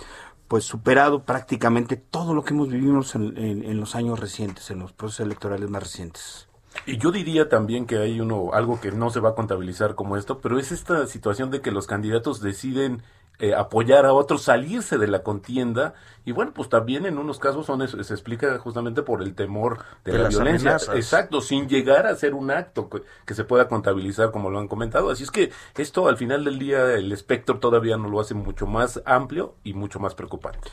[0.49, 5.27] pues superado prácticamente todo lo que hemos vivido en los años recientes, en los procesos
[5.27, 6.49] electorales más recientes.
[6.87, 10.17] Y yo diría también que hay uno, algo que no se va a contabilizar como
[10.17, 13.03] esto, pero es esta situación de que los candidatos deciden
[13.41, 15.95] eh, apoyar a otros, salirse de la contienda.
[16.25, 20.19] Y bueno, pues también en unos casos son se explica justamente por el temor de,
[20.19, 20.77] la violencia.
[20.95, 24.69] Exacto, sin llegar a ser un acto que, que, se pueda contabilizar como lo han
[24.69, 25.11] comentado.
[25.11, 28.67] Así es que esto al final del día el espectro todavía no lo hace mucho
[28.67, 30.69] más amplio y mucho más preocupante.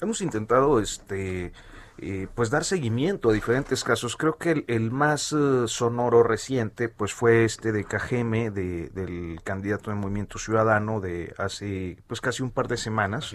[0.00, 1.52] Hemos intentado este
[1.98, 4.16] eh, pues dar seguimiento a diferentes casos.
[4.16, 9.90] Creo que el, más eh, sonoro reciente pues fue este de Cajeme, de, del candidato
[9.90, 13.34] de Movimiento Ciudadano de hace pues casi un par de semanas.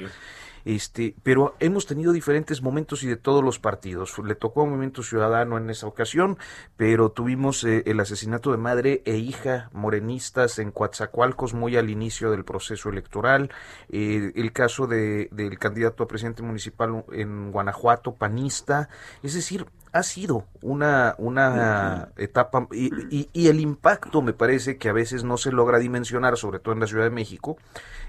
[0.66, 4.18] Este, pero hemos tenido diferentes momentos y de todos los partidos.
[4.20, 6.38] Le tocó a Movimiento Ciudadano en esa ocasión,
[6.78, 12.32] pero tuvimos eh, el asesinato de madre e hija morenistas en Coatzacoalcos muy al inicio
[12.32, 13.52] del proceso electoral.
[13.90, 18.90] Eh, el caso de, del candidato a presidente municipal en Guanajuato, panista.
[19.24, 24.94] Es decir, ha sido una, una etapa y, y, el impacto me parece que a
[24.94, 27.58] veces no se logra dimensionar, sobre todo en la Ciudad de México,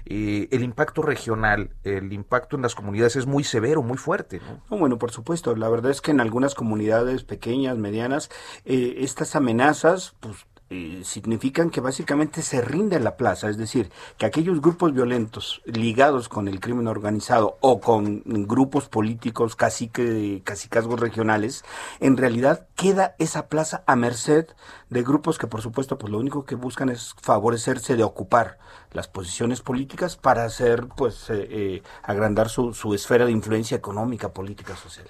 [0.05, 4.41] eh, el impacto regional, el impacto en las comunidades es muy severo, muy fuerte.
[4.69, 4.77] ¿no?
[4.77, 8.29] bueno, por supuesto, la verdad es que en algunas comunidades pequeñas, medianas,
[8.65, 14.25] eh, estas amenazas, pues eh, significan que básicamente se rinde la plaza, es decir, que
[14.25, 21.63] aquellos grupos violentos ligados con el crimen organizado o con grupos políticos cacique, cacicazgos regionales,
[21.99, 24.47] en realidad queda esa plaza a merced
[24.89, 28.57] de grupos que por supuesto pues lo único que buscan es favorecerse de ocupar
[28.93, 34.33] las posiciones políticas para hacer pues eh, eh, agrandar su, su esfera de influencia económica,
[34.33, 35.07] política, social.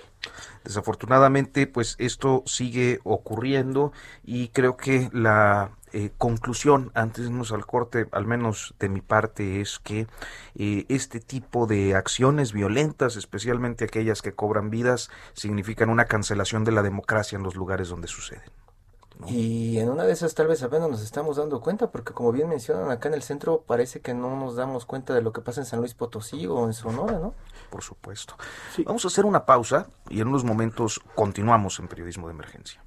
[0.64, 3.92] Desafortunadamente, pues esto sigue ocurriendo
[4.24, 9.02] y creo que la eh, conclusión, antes de irnos al corte, al menos de mi
[9.02, 10.08] parte, es que
[10.56, 16.72] eh, este tipo de acciones violentas, especialmente aquellas que cobran vidas, significan una cancelación de
[16.72, 18.50] la democracia en los lugares donde suceden.
[19.28, 22.50] Y en una de esas tal vez apenas nos estamos dando cuenta, porque como bien
[22.50, 25.62] mencionan, acá en el centro parece que no nos damos cuenta de lo que pasa
[25.62, 27.34] en San Luis Potosí o en Sonora, ¿no?
[27.74, 28.36] Por supuesto.
[28.86, 32.84] Vamos a hacer una pausa y en unos momentos continuamos en Periodismo de Emergencia.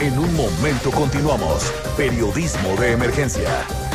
[0.00, 1.72] En un momento continuamos.
[1.96, 3.85] Periodismo de emergencia.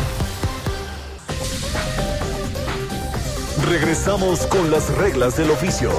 [3.69, 5.91] Regresamos con las reglas del oficio.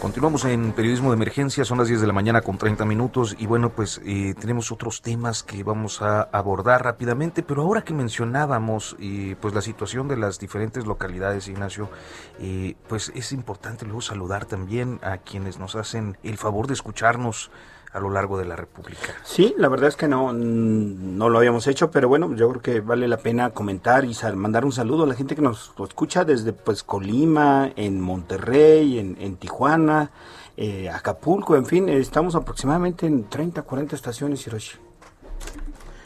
[0.00, 3.46] Continuamos en periodismo de emergencia, son las 10 de la mañana con 30 minutos y
[3.46, 8.96] bueno, pues eh, tenemos otros temas que vamos a abordar rápidamente, pero ahora que mencionábamos
[9.00, 11.90] eh, pues la situación de las diferentes localidades, Ignacio,
[12.38, 17.50] eh, pues es importante luego saludar también a quienes nos hacen el favor de escucharnos
[17.96, 19.14] a lo largo de la República.
[19.24, 22.80] Sí, la verdad es que no, no lo habíamos hecho, pero bueno, yo creo que
[22.80, 26.52] vale la pena comentar y mandar un saludo a la gente que nos escucha desde
[26.52, 30.10] pues Colima, en Monterrey, en, en Tijuana,
[30.58, 34.76] eh, Acapulco, en fin, estamos aproximadamente en 30, 40 estaciones, Hiroshi.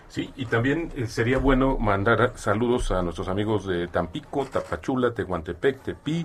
[0.09, 5.83] Sí, y también eh, sería bueno mandar saludos a nuestros amigos de Tampico, Tapachula, Tehuantepec,
[5.83, 6.25] Tepi,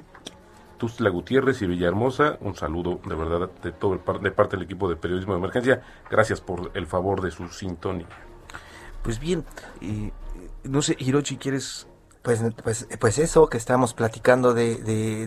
[0.77, 2.37] Tustla Gutiérrez y Villahermosa.
[2.41, 5.81] Un saludo de verdad de todo el de parte del equipo de periodismo de emergencia.
[6.09, 8.07] Gracias por el favor de su sintonía.
[9.03, 9.45] Pues bien,
[10.63, 11.87] no sé, Hirochi, ¿quieres
[12.25, 14.77] pues, pues, pues eso que estamos platicando de,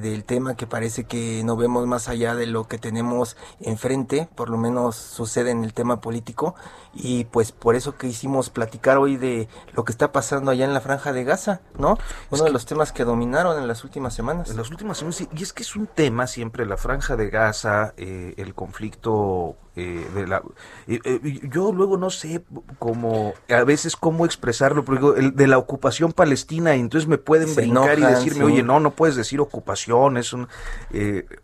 [0.00, 4.50] del tema que parece que no vemos más allá de lo que tenemos enfrente, por
[4.50, 6.56] lo menos sucede en el tema político,
[6.92, 10.74] y pues por eso que hicimos platicar hoy de lo que está pasando allá en
[10.74, 11.98] la franja de Gaza, ¿no?
[12.30, 14.50] Uno de los temas que dominaron en las últimas semanas.
[14.50, 17.94] En las últimas semanas, y es que es un tema siempre, la franja de Gaza,
[17.96, 20.42] eh, el conflicto eh, de la
[20.86, 22.42] eh, yo luego no sé
[22.78, 27.54] cómo a veces cómo expresarlo porque el, de la ocupación palestina y entonces me pueden
[27.54, 30.48] brincar y decirme oye no no puedes decir ocupación es un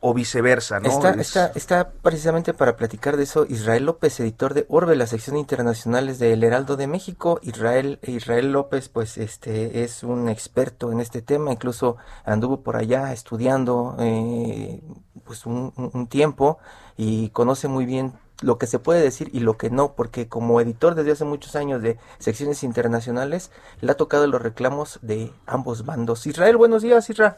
[0.00, 4.66] o viceversa no está, está, está precisamente para platicar de eso Israel López editor de
[4.68, 7.38] Orbe la sección internacionales del Heraldo de México.
[7.42, 13.12] Israel, Israel López, pues este es un experto en este tema, incluso anduvo por allá
[13.12, 14.80] estudiando eh,
[15.24, 16.58] pues un, tiempo
[16.96, 18.12] y conoce muy bien
[18.44, 21.56] lo que se puede decir y lo que no, porque como editor desde hace muchos
[21.56, 26.26] años de secciones internacionales, le ha tocado los reclamos de ambos bandos.
[26.26, 27.34] Israel, buenos días, Israel.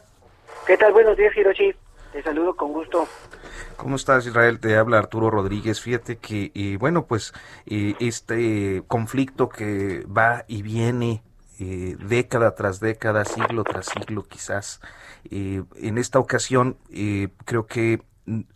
[0.65, 0.91] ¿Qué tal?
[0.91, 1.73] Buenos días, Hiroshi.
[2.11, 3.07] Te saludo con gusto.
[3.77, 4.59] ¿Cómo estás, Israel?
[4.59, 5.79] Te habla Arturo Rodríguez.
[5.79, 7.33] Fíjate que, eh, bueno, pues
[7.65, 11.23] eh, este conflicto que va y viene
[11.59, 14.81] eh, década tras década, siglo tras siglo quizás,
[15.29, 16.77] en esta ocasión
[17.45, 18.01] creo que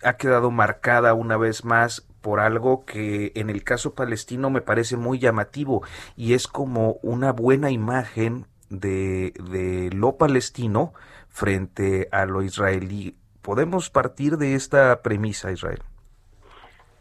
[0.03, 4.97] ha quedado marcada una vez más por algo que en el caso palestino me parece
[4.97, 5.83] muy llamativo
[6.15, 10.93] y es como una buena imagen de, lo palestino
[11.27, 15.81] frente a lo israelí podemos partir de esta premisa, Israel.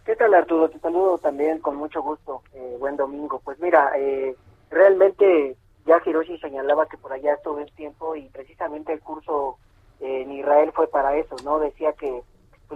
[0.04, 0.68] ¿Qué tal, Arturo?
[0.70, 2.42] Te saludo también con mucho gusto.
[2.54, 3.40] Eh, buen domingo.
[3.44, 4.35] Pues mira, eh,
[4.70, 5.56] realmente
[5.87, 9.59] ya Hiroshi señalaba que por allá estuvo el tiempo y precisamente el curso
[10.00, 11.59] eh, en Israel fue para eso, ¿no?
[11.59, 12.22] Decía que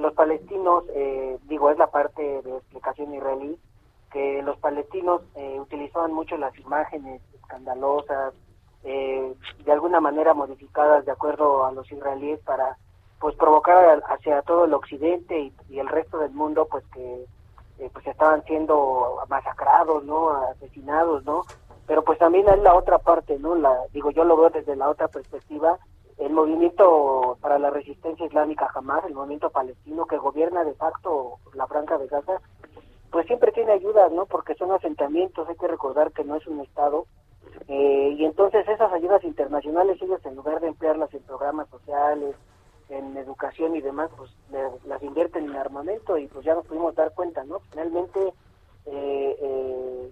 [0.02, 0.85] los palestinos,
[1.44, 3.59] digo, es la parte de explicación israelí,
[4.12, 5.22] que los palestinos
[5.59, 8.35] utilizaban mucho las imágenes escandalosas,
[8.83, 12.76] de alguna manera modificadas de acuerdo a los israelíes para
[13.24, 17.24] pues provocar hacia todo el occidente y, el resto del mundo pues que
[17.78, 21.42] eh, pues estaban siendo masacrados no asesinados no
[21.87, 24.90] pero pues también hay la otra parte no la digo yo lo veo desde la
[24.90, 25.78] otra perspectiva
[26.18, 31.66] el movimiento para la resistencia islámica jamás el movimiento palestino que gobierna de facto la
[31.66, 32.40] franja de Gaza
[33.11, 36.61] pues siempre tiene ayudas no porque son asentamientos hay que recordar que no es un
[36.61, 37.07] estado
[37.68, 42.37] eh, y entonces esas ayudas internacionales ellos en lugar de emplearlas en programas sociales
[42.88, 44.31] en educación y demás, pues
[44.85, 47.61] las invierten en armamento y pues ya nos pudimos dar cuenta, ¿no?
[47.70, 48.33] Finalmente,
[48.87, 50.11] eh, eh,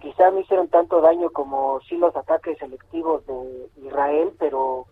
[0.00, 4.86] quizá no hicieron tanto daño como sí los ataques selectivos de Israel, pero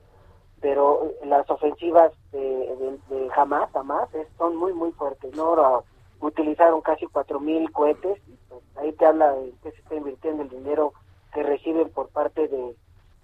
[0.60, 5.84] pero las ofensivas de, de, Hamas, Hamas son muy, muy fuertes, ¿no?
[6.20, 10.92] Utilizaron casi 4.000 cohetes, pues ahí te habla de que se está invirtiendo el dinero
[11.32, 12.76] que reciben por parte de,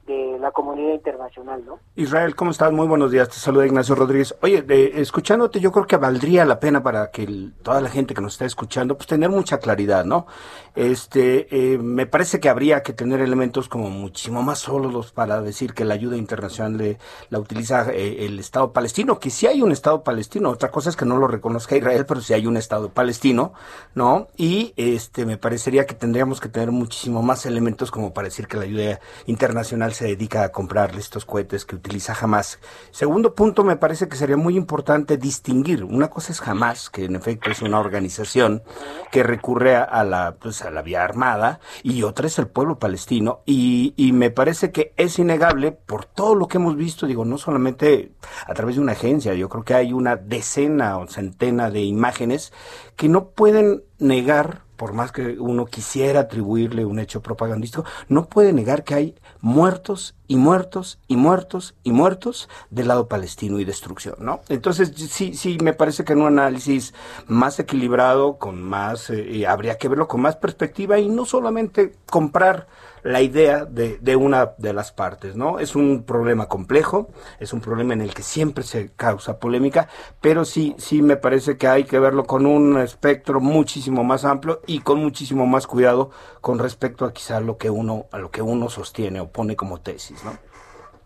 [0.07, 1.79] de la comunidad internacional, ¿no?
[1.97, 2.73] Israel, ¿cómo estás?
[2.73, 3.29] Muy buenos días.
[3.29, 4.35] Te saluda Ignacio Rodríguez.
[4.43, 8.21] Oye, de, escuchándote, yo creo que valdría la pena para que toda la gente que
[8.21, 10.27] nos está escuchando, pues tener mucha claridad, ¿no?
[10.75, 15.75] Este, eh, me parece que habría que tener elementos como muchísimo más sólidos para decir
[15.75, 16.99] que la ayuda internacional
[17.31, 20.51] la utiliza eh, el Estado palestino, que sí hay un Estado palestino.
[20.51, 23.53] Otra cosa es que no lo reconozca Israel, pero sí hay un Estado palestino,
[23.95, 24.29] ¿no?
[24.37, 28.57] Y este, me parecería que tendríamos que tener muchísimo más elementos como para decir que
[28.57, 32.59] la ayuda internacional se dedica a comprarle estos cohetes que utiliza Hamas.
[32.91, 35.85] Segundo punto, me parece que sería muy importante distinguir.
[35.85, 38.63] Una cosa es Hamas, que en efecto es una organización
[39.11, 43.41] que recurre a, la, pues, a la vía armada, y otra es el pueblo palestino.
[43.47, 47.39] Y, y me parece que es innegable por todo lo que hemos visto, digo, no
[47.39, 48.13] solamente
[48.47, 52.53] a través de una agencia, yo creo que hay una decena o centena de imágenes
[52.97, 58.53] que no pueden negar por más que uno quisiera atribuirle un hecho propagandístico, no puede
[58.53, 64.17] negar que hay muertos y muertos y muertos y muertos del lado palestino y destrucción,
[64.19, 64.41] ¿no?
[64.49, 66.95] Entonces, sí, sí, me parece que en un análisis
[67.27, 72.67] más equilibrado, con más, eh, habría que verlo con más perspectiva y no solamente comprar
[73.07, 75.61] la idea de, de, una de las partes, ¿no?
[75.61, 77.09] Es un problema complejo,
[77.39, 79.89] es un problema en el que siempre se causa polémica,
[80.21, 84.61] pero sí, sí me parece que hay que verlo con un espectro muchísimo más amplio
[84.67, 86.11] y con muchísimo más cuidado
[86.41, 89.81] con respecto a quizá lo que uno, a lo que uno sostiene o pone como
[89.81, 90.33] tesis, ¿no?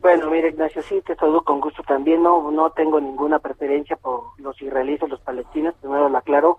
[0.00, 4.38] Bueno, mire Ignacio, sí, te saludo con gusto también, no, no tengo ninguna preferencia por
[4.38, 6.56] los israelíes o los palestinos, primero lo aclaro,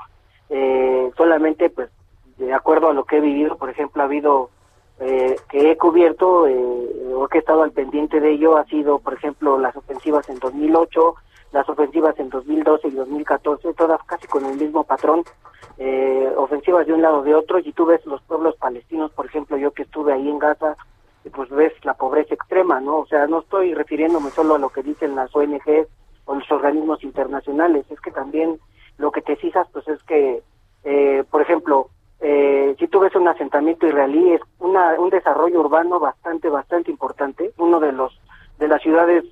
[0.49, 1.89] eh, solamente pues
[2.37, 4.49] de acuerdo a lo que he vivido, por ejemplo, ha habido
[4.99, 8.99] eh, que he cubierto eh, o que he estado al pendiente de ello ha sido,
[8.99, 11.15] por ejemplo, las ofensivas en 2008,
[11.53, 15.23] las ofensivas en 2012 y 2014, todas casi con el mismo patrón,
[15.77, 19.57] eh, ofensivas de un lado de otro, y tú ves los pueblos palestinos, por ejemplo,
[19.57, 20.77] yo que estuve ahí en Gaza,
[21.29, 22.99] pues ves la pobreza extrema, ¿no?
[22.99, 25.87] O sea, no estoy refiriéndome solo a lo que dicen las ONGs
[26.25, 28.59] o los organismos internacionales, es que también
[28.97, 30.41] lo que te fijas, pues es que,
[31.29, 31.89] por ejemplo,
[32.21, 37.51] eh, si tú ves un asentamiento israelí, es una, un desarrollo urbano bastante, bastante importante,
[37.57, 38.17] uno de los
[38.59, 39.25] de las ciudades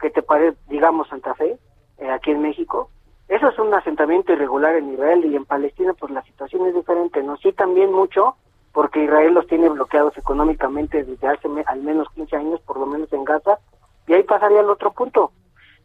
[0.00, 1.58] que te parece, digamos, Santa Fe,
[1.98, 2.88] eh, aquí en México.
[3.28, 7.22] Eso es un asentamiento irregular en Israel y en Palestina, pues la situación es diferente,
[7.22, 7.36] ¿no?
[7.36, 8.36] Sí, también mucho,
[8.72, 13.12] porque Israel los tiene bloqueados económicamente desde hace al menos 15 años, por lo menos
[13.12, 13.58] en Gaza,
[14.06, 15.32] y ahí pasaría al otro punto.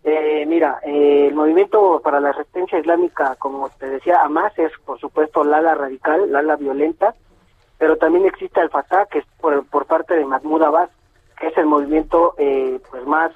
[0.03, 4.99] Eh, mira, eh, el movimiento para la resistencia islámica, como te decía, Hamas es, por
[4.99, 7.13] supuesto, la ala radical, la ala violenta,
[7.77, 10.89] pero también existe el Fatah, que es por, por parte de Mahmoud Abbas,
[11.39, 13.31] que es el movimiento eh, pues más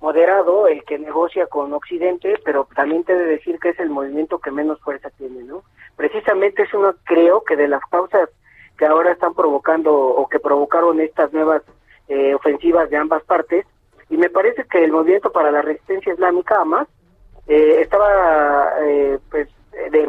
[0.00, 4.38] moderado, el que negocia con Occidente, pero también te de decir que es el movimiento
[4.38, 5.62] que menos fuerza tiene, ¿no?
[5.96, 8.30] Precisamente es uno, creo que de las causas
[8.80, 11.60] que ahora están provocando o que provocaron estas nuevas
[12.08, 13.66] eh, ofensivas de ambas partes,
[14.08, 16.88] y me parece que el movimiento para la resistencia islámica, además,
[17.46, 19.48] eh, estaba eh, pues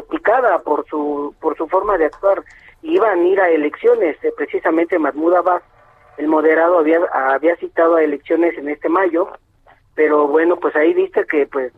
[0.08, 2.42] picada por su por su forma de actuar.
[2.80, 5.62] Iban a ir a elecciones, eh, precisamente Mahmoud Abbas,
[6.16, 9.28] el moderado, había, había citado a elecciones en este mayo,
[9.94, 11.74] pero bueno, pues ahí viste que pues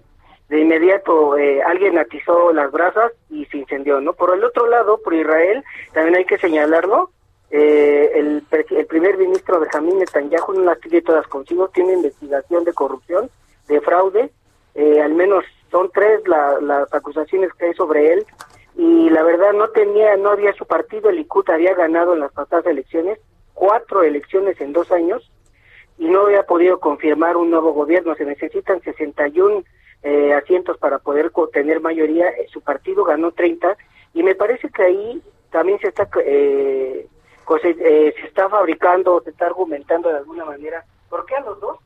[0.48, 4.12] de inmediato eh, alguien atizó las brasas y se incendió, ¿no?
[4.12, 7.10] Por el otro lado, por Israel, también hay que señalarlo,
[7.50, 12.72] eh, el, el, primer ministro Benjamín Netanyahu no las tiene todas consigo, tiene investigación de
[12.72, 13.30] corrupción,
[13.68, 14.30] de fraude,
[14.74, 18.26] eh, al menos son tres las acusaciones que hay sobre él
[18.76, 22.32] y la verdad no tenía, no había su partido, el Likud había ganado en las
[22.32, 23.18] pasadas elecciones,
[23.52, 25.30] cuatro elecciones en dos años
[25.96, 29.62] y no había podido confirmar un nuevo gobierno, se necesitan 61
[30.04, 33.76] eh, asientos para poder tener mayoría, su partido ganó 30
[34.12, 37.06] y me parece que ahí también se está eh,
[37.64, 40.84] eh, se está fabricando, se está argumentando de alguna manera.
[41.08, 41.78] ¿Por qué a los dos?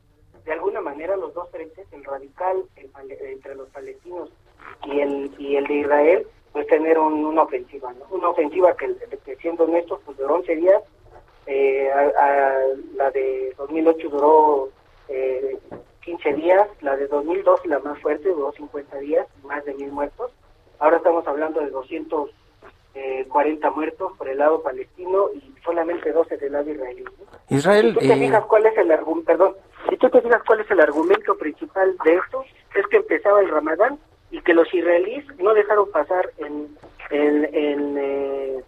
[0.45, 2.63] De alguna manera los dos frentes, el radical
[3.01, 4.29] entre los palestinos
[4.85, 8.05] y el, y el de Israel, pues tener una ofensiva, ¿no?
[8.09, 10.83] Una ofensiva que, siendo honestos, pues duró 11 días,
[11.45, 11.89] eh,
[12.95, 14.69] la de 2008 duró
[15.07, 15.57] eh,
[16.03, 20.31] 15 días, la de 2012, la más fuerte, duró 50 días, más de mil muertos.
[20.79, 22.29] Ahora estamos hablando de 200
[22.95, 27.03] eh, 40 muertos por el lado palestino y solamente 12 del lado israelí.
[27.49, 29.55] Israel, si tú te eh, fijas cuál es el argumento, perdón,
[29.89, 32.43] si tú te fijas cuál es el argumento principal de esto,
[32.75, 33.99] es que empezaba el Ramadán
[34.31, 36.77] y que los israelíes no dejaron pasar en
[37.09, 38.63] en, en, eh,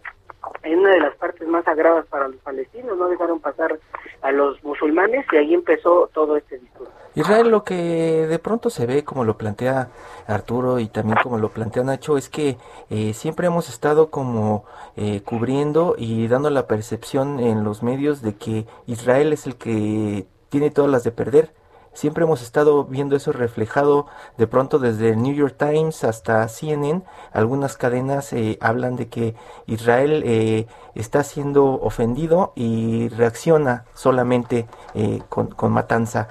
[0.62, 3.78] en una de las partes más sagradas para los palestinos, no dejaron pasar
[4.22, 6.92] a los musulmanes y ahí empezó todo este discurso.
[7.14, 9.88] Israel lo que de pronto se ve, como lo plantea
[10.26, 12.56] Arturo y también como lo plantea Nacho, es que
[12.88, 14.64] eh, siempre hemos estado como
[14.96, 20.26] eh, cubriendo y dando la percepción en los medios de que Israel es el que
[20.48, 21.50] tiene todas las de perder
[21.94, 24.06] Siempre hemos estado viendo eso reflejado
[24.38, 27.02] de pronto desde el New York Times hasta CNN.
[27.32, 29.34] Algunas cadenas eh, hablan de que
[29.66, 36.28] Israel eh, está siendo ofendido y reacciona solamente eh, con, con, matanza.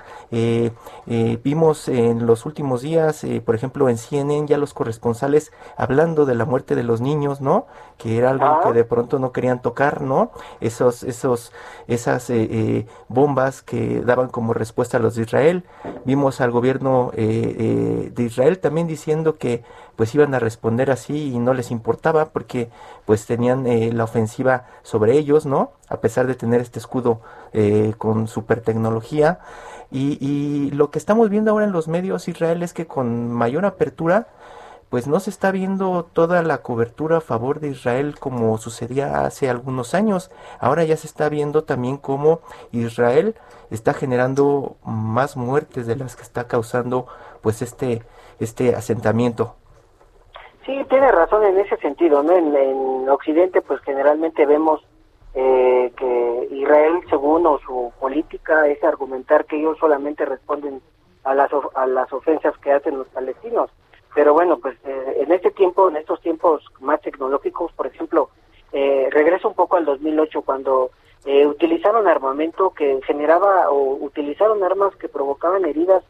[1.44, 6.46] vimos en los últimos días, por ejemplo, en CNN ya los corresponsales hablando de la
[6.46, 7.68] muerte de los niños, ¿no?
[8.02, 10.32] Que era algo que de pronto no querían tocar, ¿no?
[10.60, 11.52] Esos, esos,
[11.88, 12.32] esas
[13.10, 15.66] bombas que daban como respuesta a los de Israel
[16.04, 19.64] Vimos al gobierno eh, eh, de Israel también diciendo que
[19.96, 22.70] pues iban a responder así y no les importaba porque
[23.06, 25.74] pues tenían eh, la ofensiva sobre ellos, ¿no?
[25.90, 27.22] A pesar de tener este escudo
[27.98, 29.40] con super tecnología.
[29.92, 33.66] Y, y lo que estamos viendo ahora en los medios Israel es que con mayor
[33.66, 34.28] apertura
[34.92, 39.50] pues no se está viendo toda la cobertura a favor de Israel como sucedía hace
[39.50, 40.30] algunos años.
[40.60, 42.42] Ahora ya se está viendo también cómo
[42.74, 43.36] Israel
[43.72, 47.08] está generando más muertes de las que está causando
[47.42, 48.02] pues este
[48.42, 49.56] este asentamiento.
[50.66, 52.34] Sí, tiene razón en ese sentido, ¿no?
[52.36, 54.82] En, Occidente pues generalmente vemos
[55.34, 60.82] eh, que Israel, según su política, es argumentar que ellos solamente responden
[61.24, 63.70] a las, a las ofensas que hacen los palestinos
[64.14, 68.30] pero bueno, pues eh, en este tiempo, en estos tiempos más tecnológicos, por ejemplo,
[68.74, 70.92] eh, regreso un poco al 2008 cuando
[71.26, 76.04] eh, utilizaron armamento que generaba o utilizaron armas que provocaban heridas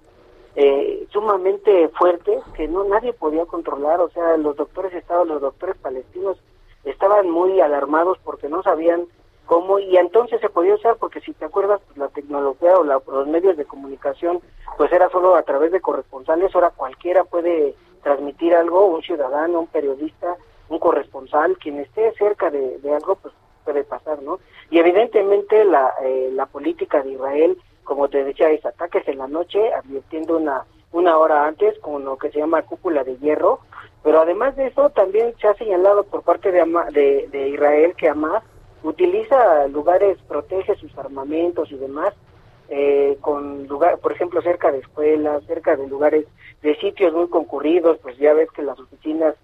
[0.56, 5.76] eh, sumamente fuertes que no nadie podía controlar, o sea, los doctores estaban, los doctores
[5.78, 6.38] palestinos
[6.84, 9.06] estaban muy alarmados porque no sabían
[9.46, 13.28] cómo y entonces se podía usar porque si te acuerdas pues, la tecnología o los
[13.28, 14.40] medios de comunicación
[14.78, 19.68] pues era solo a través de corresponsales, ahora cualquiera puede transmitir algo, un ciudadano, un
[19.68, 20.36] periodista,
[20.70, 23.34] un corresponsal, quien esté cerca de, algo, pues
[23.64, 24.40] puede pasar, ¿no?
[24.70, 29.28] Y evidentemente la, eh, la política de Israel, como te decía, es ataques en la
[29.28, 33.60] noche, advirtiendo una, una hora antes con lo que se llama cúpula de hierro,
[34.04, 38.10] pero además de eso también se ha señalado por parte de, de, de Israel que
[38.10, 38.44] Hamas
[38.84, 42.14] utiliza lugares, protege sus armamentos y demás,
[42.72, 46.26] eh, con lugar, por ejemplo, cerca de escuelas, cerca de lugares,
[46.64, 49.36] de sitios muy concurridos, pues ya ves que las oficinas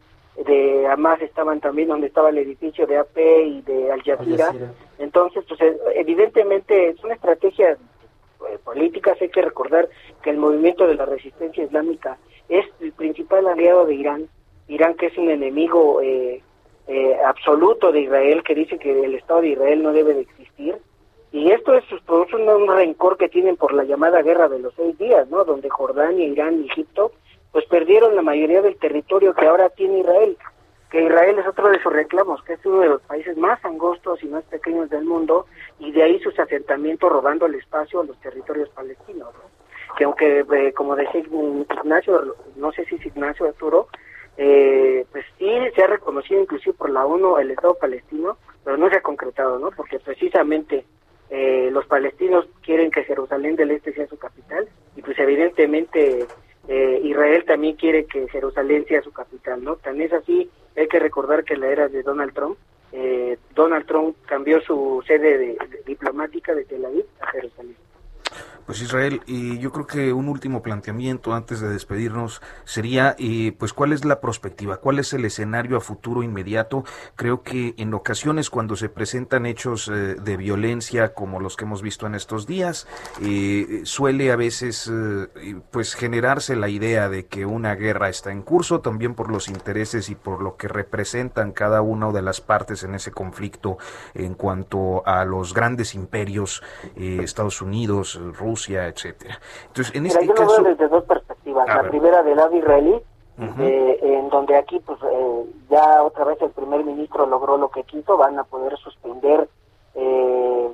[0.45, 4.53] de Hamas estaban también donde estaba el edificio de AP y de Al Jazeera.
[4.97, 9.89] Entonces, pues eh, evidentemente es una estrategia eh, política, hay que recordar
[10.21, 12.17] que el movimiento de la resistencia islámica
[12.49, 14.29] es el principal aliado de Irán,
[14.67, 16.41] Irán que es un enemigo eh,
[16.87, 20.77] eh, absoluto de Israel, que dice que el Estado de Israel no debe de existir,
[21.31, 24.97] y esto es produce un, rencor que tienen por la llamada guerra de los seis
[24.97, 25.43] días, ¿no?
[25.43, 27.11] Donde Jordania, Irán y Egipto,
[27.51, 30.37] pues perdieron la mayoría del territorio que ahora tiene Israel.
[30.89, 34.23] Que Israel es otro de sus reclamos, que es uno de los países más angostos
[34.23, 35.45] y más pequeños del mundo,
[35.79, 39.33] y de ahí sus asentamientos robando el espacio a los territorios palestinos,
[39.97, 43.89] Que aunque, eh, como decía Ignacio, no sé si es Ignacio Arturo,
[44.37, 48.89] eh, pues sí se ha reconocido inclusive por la ONU el Estado palestino, pero no
[48.89, 49.71] se ha concretado, ¿no?
[49.71, 50.85] Porque precisamente
[51.29, 56.25] eh, los palestinos quieren que Jerusalén del Este sea su capital y pues evidentemente
[56.67, 59.75] eh, Israel también quiere que Jerusalén sea su capital, ¿no?
[59.75, 62.57] Tan es así, hay que recordar que en la era de Donald Trump,
[62.91, 67.75] eh, Donald Trump cambió su sede diplomática de Tel Aviv a Jerusalén.
[68.67, 73.71] Pues Israel, y yo creo que un último planteamiento antes de despedirnos sería, eh, pues,
[73.71, 74.75] ¿cuál es la perspectiva?
[74.75, 76.83] ¿Cuál es el escenario a futuro inmediato?
[77.15, 81.81] Creo que en ocasiones cuando se presentan hechos eh, de violencia como los que hemos
[81.81, 82.87] visto en estos días,
[83.21, 84.91] eh, suele a veces,
[85.71, 90.09] pues, generarse la idea de que una guerra está en curso, también por los intereses
[90.09, 93.77] y por lo que representan cada una de las partes en ese conflicto
[94.13, 96.61] en cuanto a los grandes imperios,
[96.97, 99.39] Estados Unidos, Rusia, etcétera.
[99.67, 100.57] Entonces, en este yo caso...
[100.57, 101.67] lo veo desde dos perspectivas.
[101.67, 103.01] la primera del lado israelí,
[103.39, 107.83] eh, en donde aquí pues eh, ya otra vez el primer ministro logró lo que
[107.83, 109.47] quiso, van a poder suspender
[109.93, 110.69] eh,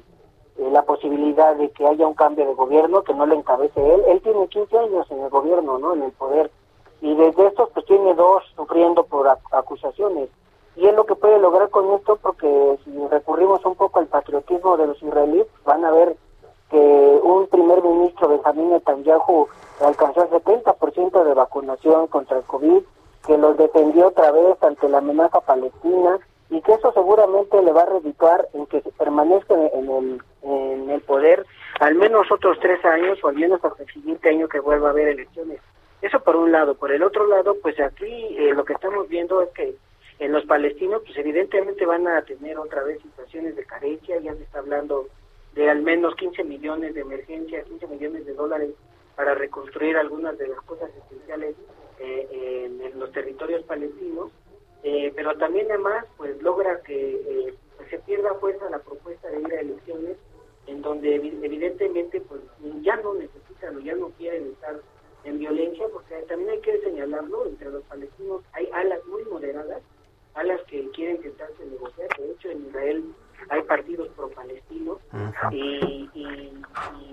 [0.72, 4.02] la posibilidad de que haya un cambio de gobierno que no le encabece él.
[4.08, 5.94] Él tiene 15 años en el gobierno, ¿no?
[5.94, 6.52] En el poder.
[7.02, 10.30] Y desde estos pues tiene dos sufriendo por acusaciones.
[10.76, 14.78] Y es lo que puede lograr con esto porque si recurrimos un poco al patriotismo
[14.78, 16.16] de los israelíes, van a ver
[16.74, 19.48] que un primer ministro, Benjamín Netanyahu,
[19.80, 22.82] alcanzó el 70% de vacunación contra el COVID,
[23.28, 26.18] que los defendió otra vez ante la amenaza palestina,
[26.50, 31.02] y que eso seguramente le va a redituar en que permanezca en el, en el
[31.02, 31.46] poder
[31.80, 34.92] al menos otros tres años o al menos hasta el siguiente año que vuelva a
[34.92, 35.60] haber elecciones.
[36.02, 36.76] Eso por un lado.
[36.76, 39.76] Por el otro lado, pues aquí eh, lo que estamos viendo es que
[40.20, 44.44] en los palestinos, pues evidentemente van a tener otra vez situaciones de carencia, ya se
[44.44, 45.08] está hablando
[45.56, 48.72] de al menos 15 millones de emergencia, 15 millones de dólares
[49.16, 51.56] para reconstruir algunas de las cosas esenciales
[52.00, 52.28] eh,
[52.66, 54.32] en, los territorios palestinos,
[54.84, 57.54] eh, pero también además pues logra que eh,
[57.90, 60.18] se pierda fuerza la propuesta de ir a elecciones
[60.68, 62.42] en donde evidentemente pues
[62.82, 64.80] ya no necesitan o ya no quieren estar
[65.24, 69.82] en violencia, porque también hay que señalarlo, entre los palestinos hay alas muy moderadas,
[70.34, 73.04] alas que quieren sentarse a negociar, de hecho en Israel
[73.50, 75.00] hay partidos pro-palestinos
[75.52, 76.54] y, y,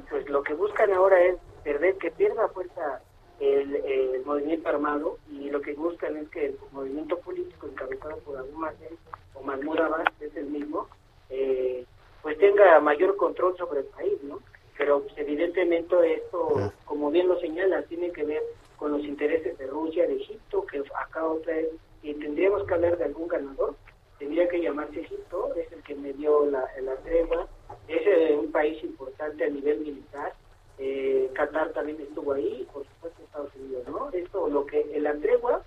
[0.09, 3.01] pues lo que buscan ahora es perder, que pierda fuerza
[3.39, 8.53] el, movimiento armado y lo que buscan es que el movimiento político encabezado por Abu
[8.53, 8.97] Mazen
[9.35, 10.89] o Mahmoud Abbas, es el mismo,
[11.31, 11.85] eh,
[12.23, 14.41] pues tenga mayor control sobre el país, ¿no?
[14.77, 18.43] Pero pues, evidentemente esto, como bien lo señala, tiene que ver
[18.77, 21.69] con los intereses de Rusia, de Egipto, que acá otra vez,
[22.03, 23.75] y tendríamos que hablar de algún ganador,
[24.21, 27.49] tendría que llamarse Egipto, es el que me dio la, la tregua,
[27.89, 30.35] es eh, un país importante a nivel militar,
[30.79, 34.11] eh, Qatar también estuvo ahí, por supuesto Estados Unidos, ¿no?
[34.13, 35.63] Esto, lo que en la tregua,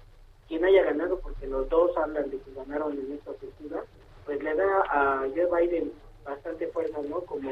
[0.47, 3.83] quien haya ganado, porque los dos hablan de que ganaron en esta ofensiva,
[4.25, 5.91] pues le da a Joe Biden
[6.23, 7.21] bastante fuerza, ¿no?
[7.21, 7.49] Como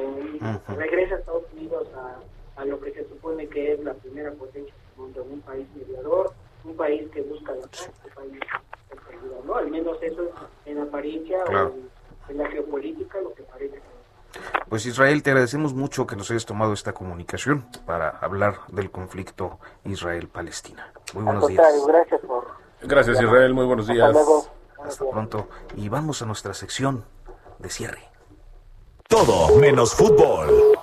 [0.77, 4.73] regresa a Estados Unidos a, a, lo que se supone que es la primera potencia
[4.73, 6.31] del mundo, un país mediador,
[6.63, 8.39] un país que busca la paz, un país
[9.45, 9.55] ¿no?
[9.55, 10.29] Al menos eso
[10.65, 11.71] en apariencia o
[12.29, 13.81] en, la geopolítica lo que parece
[14.69, 19.59] pues Israel, te agradecemos mucho que nos hayas tomado esta comunicación para hablar del conflicto
[19.83, 20.93] Israel-Palestina.
[21.13, 21.67] Muy buenos días.
[21.85, 22.47] Gracias, por...
[22.81, 24.15] gracias Israel, muy buenos días.
[24.81, 25.49] Hasta pronto.
[25.75, 27.03] Y vamos a nuestra sección
[27.59, 28.01] de cierre.
[29.09, 30.77] Todo menos fútbol.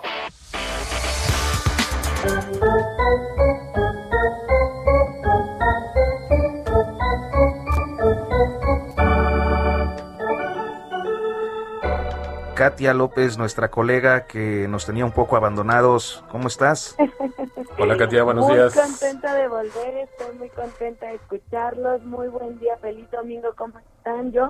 [12.58, 16.24] Katia López, nuestra colega que nos tenía un poco abandonados.
[16.28, 16.96] ¿Cómo estás?
[17.78, 18.74] Hola Katia, buenos días.
[18.74, 22.02] Muy contenta de volver, estoy muy contenta de escucharlos.
[22.02, 24.32] Muy buen día, feliz domingo, ¿cómo están?
[24.32, 24.48] Yo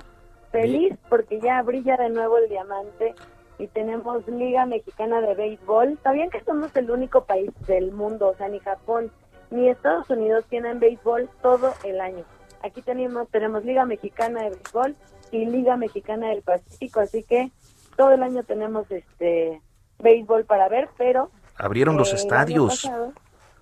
[0.50, 3.14] feliz porque ya brilla de nuevo el diamante
[3.58, 5.98] y tenemos Liga Mexicana de Béisbol.
[6.02, 9.12] ¿Sabían que somos el único país del mundo, o sea, ni Japón
[9.50, 12.24] ni Estados Unidos tienen béisbol todo el año?
[12.62, 14.96] Aquí tenemos, tenemos Liga Mexicana de Béisbol
[15.30, 17.52] y Liga Mexicana del Pacífico, así que
[17.98, 19.60] todo el año tenemos este
[19.98, 21.30] béisbol para ver, pero...
[21.56, 22.88] Abrieron los eh, estadios.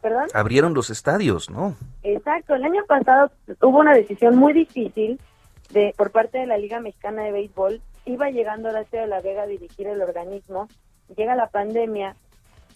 [0.03, 0.29] ¿Perdón?
[0.35, 1.75] Abrieron los estadios, ¿no?
[2.03, 3.31] Exacto, el año pasado
[3.63, 5.19] hubo una decisión muy difícil
[5.71, 9.43] de por parte de la Liga Mexicana de Béisbol iba llegando Horacio de la Vega
[9.43, 10.69] a dirigir el organismo,
[11.17, 12.15] llega la pandemia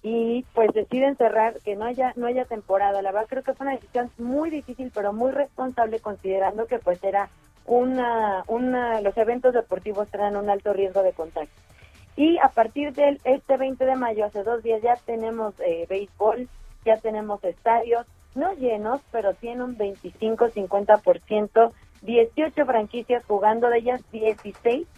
[0.03, 3.03] y pues deciden cerrar, que no haya no haya temporada.
[3.03, 7.05] La verdad creo que fue una decisión muy difícil, pero muy responsable considerando que pues
[7.05, 7.29] era
[7.71, 11.55] una, una los eventos deportivos eran un alto riesgo de contagio.
[12.17, 16.49] Y a partir del este 20 de mayo, hace dos días, ya tenemos eh, béisbol,
[16.85, 24.89] ya tenemos estadios, no llenos, pero tienen un 25-50%, 18 franquicias jugando, de ellas 16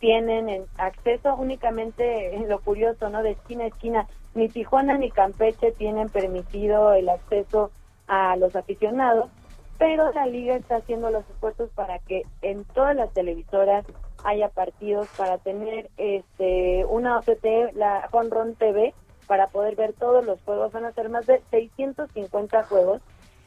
[0.00, 3.22] tienen acceso únicamente, en lo curioso, ¿no?
[3.22, 7.70] De esquina a esquina, ni Tijuana ni Campeche tienen permitido el acceso
[8.06, 9.30] a los aficionados,
[9.78, 13.84] pero la liga está haciendo los esfuerzos para que en todas las televisoras
[14.24, 18.94] haya partidos para tener este una OTT, la Honron TV,
[19.26, 20.72] para poder ver todos los juegos.
[20.72, 23.02] Van a ser más de 650 juegos.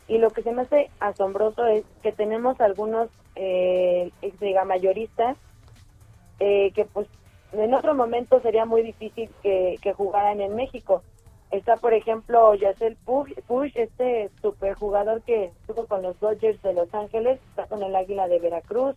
[0.07, 4.11] Y lo que se me hace asombroso es que tenemos algunos eh,
[4.65, 5.37] mayoristas
[6.39, 7.07] eh, que pues
[7.51, 11.03] en otro momento sería muy difícil que, jugaran en México.
[11.51, 16.93] Está, por ejemplo, Yacel Push, Push, este superjugador que estuvo con los Dodgers de Los
[16.93, 18.95] Ángeles, está con el Águila de Veracruz.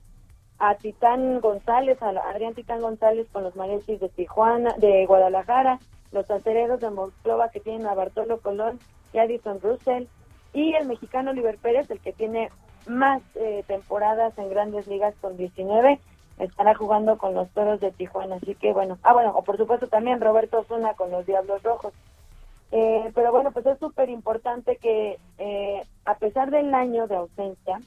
[0.59, 5.79] A Titán González, a Adrián Titán González con los Mariachis de Tijuana, de Guadalajara,
[6.13, 8.79] los acereros de Monclova que tienen a Bartolo Colón
[9.13, 10.05] y Addison Russell,
[10.53, 12.51] y el mexicano Oliver Pérez, el que tiene
[12.87, 16.01] más eh, temporadas en grandes ligas con 19,
[16.39, 18.37] estará jugando con los Toros de Tijuana.
[18.37, 21.93] Así que bueno, ah bueno, o por supuesto también Roberto Zuna con los Diablos Rojos.
[22.73, 27.81] Eh, pero bueno, pues es súper importante que eh, a pesar del año de ausencia,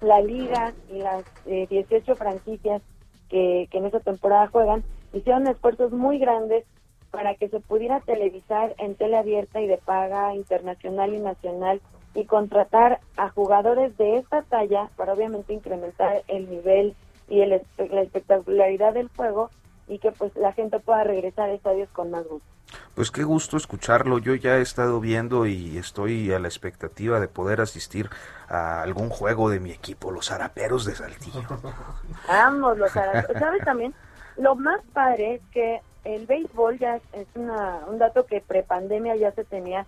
[0.00, 2.82] la liga y las 18 eh, franquicias
[3.28, 4.82] que, que en esa temporada juegan
[5.12, 6.64] hicieron esfuerzos muy grandes
[7.10, 11.80] para que se pudiera televisar en tele abierta y de paga internacional y nacional
[12.14, 16.94] y contratar a jugadores de esta talla para obviamente incrementar el nivel
[17.28, 19.50] y el, la espectacularidad del juego
[19.88, 22.46] y que pues la gente pueda regresar a estadios con más gusto.
[22.94, 24.18] Pues qué gusto escucharlo.
[24.18, 28.10] Yo ya he estado viendo y estoy a la expectativa de poder asistir
[28.48, 31.42] a algún juego de mi equipo, los Araperos de Saltillo.
[32.28, 33.40] Vamos, los Araperos.
[33.40, 33.94] ¿Sabes también?
[34.36, 39.32] Lo más padre es que el béisbol ya es una, un dato que prepandemia ya
[39.32, 39.86] se tenía.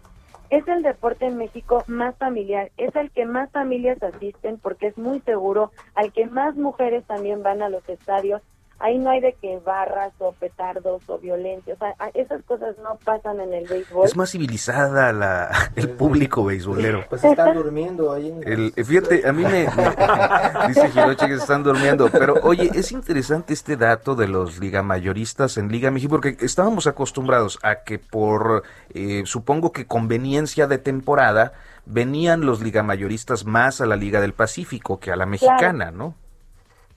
[0.51, 4.99] Es el deporte en México más familiar, es el que más familias asisten porque es
[4.99, 8.43] muy seguro, al que más mujeres también van a los estadios
[8.79, 12.99] ahí no hay de que barras o petardos o violencia, o sea, esas cosas no
[13.05, 14.07] pasan en el béisbol.
[14.07, 17.05] Es más civilizada la, el público beisbolero.
[17.09, 18.35] Pues están durmiendo ahí.
[18.45, 19.61] El, fíjate, a mí me,
[20.69, 25.69] dice Hirochi que están durmiendo, pero oye, es interesante este dato de los ligamayoristas en
[25.69, 31.53] Liga México, porque estábamos acostumbrados a que por, eh, supongo que conveniencia de temporada,
[31.87, 36.15] venían los ligamayoristas más a la Liga del Pacífico que a la mexicana, ¿no?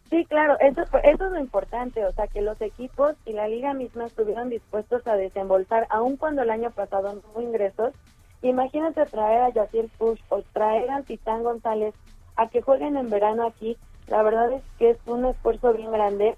[0.10, 3.74] Sí, claro, eso, eso es lo importante, o sea, que los equipos y la liga
[3.74, 7.94] misma estuvieron dispuestos a desembolsar, aun cuando el año pasado no hubo ingresos.
[8.42, 11.94] Imagínate traer a Yacir Push o traer a Titán González
[12.38, 13.78] a que jueguen en verano aquí.
[14.08, 16.38] La verdad es que es un esfuerzo bien grande,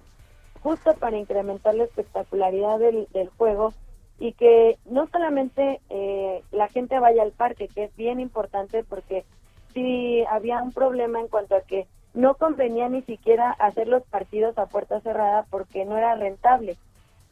[0.63, 3.73] justo para incrementar la espectacularidad del, del juego
[4.17, 9.25] y que no solamente eh, la gente vaya al parque, que es bien importante porque
[9.73, 14.57] si había un problema en cuanto a que no convenía ni siquiera hacer los partidos
[14.57, 16.77] a puerta cerrada porque no era rentable.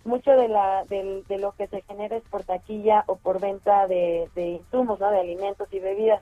[0.05, 4.30] Mucho de, la, de, lo que se genera es por taquilla o por venta de,
[4.36, 5.11] insumos, ¿no?
[5.11, 6.21] de alimentos y bebidas.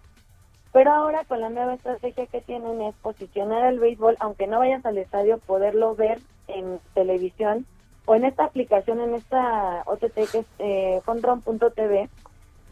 [0.72, 4.86] Pero ahora con la nueva estrategia que tienen es posicionar el béisbol, aunque no vayas
[4.86, 7.66] al estadio, poderlo ver en televisión
[8.06, 11.02] o en esta aplicación, en esta OTT que es eh,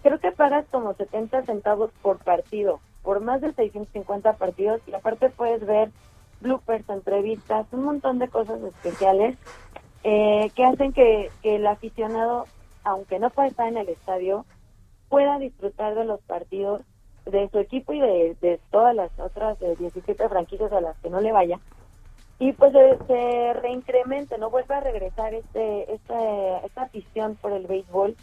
[0.01, 5.29] creo que pagas como 70 centavos por partido por más de 650 partidos y aparte
[5.29, 5.91] puedes ver
[6.41, 9.37] bloopers, entrevistas, un montón de cosas especiales
[10.03, 12.45] eh, que hacen que, el aficionado,
[12.83, 14.45] aunque no pueda estar en el estadio,
[15.09, 16.81] pueda disfrutar de los partidos
[17.25, 21.31] de su equipo y de, todas las otras 17 franquicias a las que no le
[21.31, 21.59] vaya.
[22.39, 22.73] Y pues
[23.07, 28.17] se, reincremente, no vuelva a regresar este, este, esta afición por el béisbol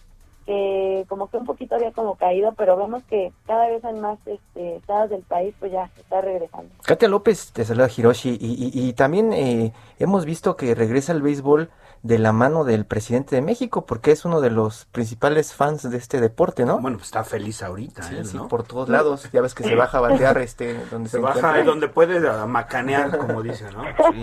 [0.51, 4.19] que como que un poquito había como caído, pero vemos que cada vez en más
[4.27, 6.75] este, estados del país pues ya está regresando.
[6.83, 11.71] Katia López te saluda Hiroshi y, y, también eh, hemos visto que regresa el béisbol
[12.03, 15.97] de la mano del presidente de México porque es uno de los principales fans de
[15.97, 16.81] este deporte, ¿no?
[16.81, 19.31] Bueno, pues está feliz ahorita, sí, sí, por todos lados.
[19.31, 23.17] Ya ves que se baja a batear este donde se, se baja donde puede macanear,
[23.19, 23.85] como dice, ¿no?
[23.85, 24.21] Sí,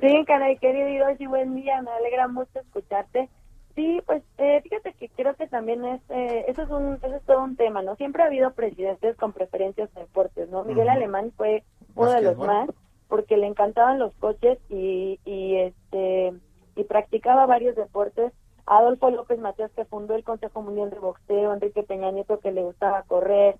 [0.02, 3.30] sí canal querido Hiroshi, buen día, me alegra mucho escucharte.
[3.78, 7.22] Sí, pues eh, fíjate que creo que también es, eh, eso es un, eso es
[7.22, 7.94] todo un tema, ¿no?
[7.94, 10.64] Siempre ha habido presidentes con preferencias en deportes, ¿no?
[10.64, 11.62] Miguel Alemán fue
[11.94, 12.68] uno de los más,
[13.06, 16.32] porque le encantaban los coches y, y este,
[16.74, 18.32] y practicaba varios deportes.
[18.66, 22.64] Adolfo López Matías, que fundó el Consejo Mundial de Boxeo, Enrique Peña Nieto, que le
[22.64, 23.58] gustaba correr.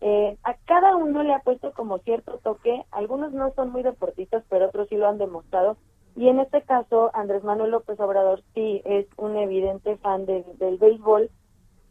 [0.00, 2.84] Eh, a cada uno le ha puesto como cierto toque.
[2.90, 5.76] Algunos no son muy deportistas, pero otros sí lo han demostrado.
[6.14, 11.30] Y en este caso, Andrés Manuel López Obrador sí es un evidente fan del béisbol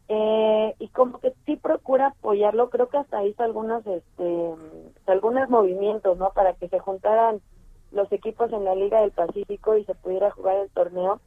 [0.08, 2.70] eh, y como que sí procura apoyarlo.
[2.70, 4.54] Creo que hasta hizo algunos, este,
[5.06, 6.30] algunos movimientos, ¿no?
[6.30, 7.40] Para que se juntaran
[7.90, 11.20] los equipos en la Liga del Pacífico y se pudiera jugar el torneo.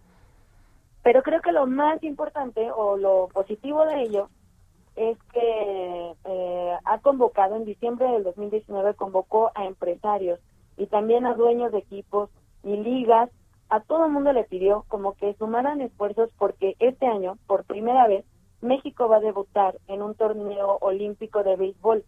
[1.04, 4.30] Pero creo que lo más importante o lo positivo de ello
[4.96, 10.40] es que eh, ha convocado en diciembre del 2019 convocó a empresarios
[10.78, 12.30] y también a dueños de equipos
[12.66, 13.30] y ligas,
[13.70, 18.08] a todo el mundo le pidió como que sumaran esfuerzos porque este año, por primera
[18.08, 18.26] vez,
[18.62, 22.04] México va a debutar en un torneo olímpico de béisbol.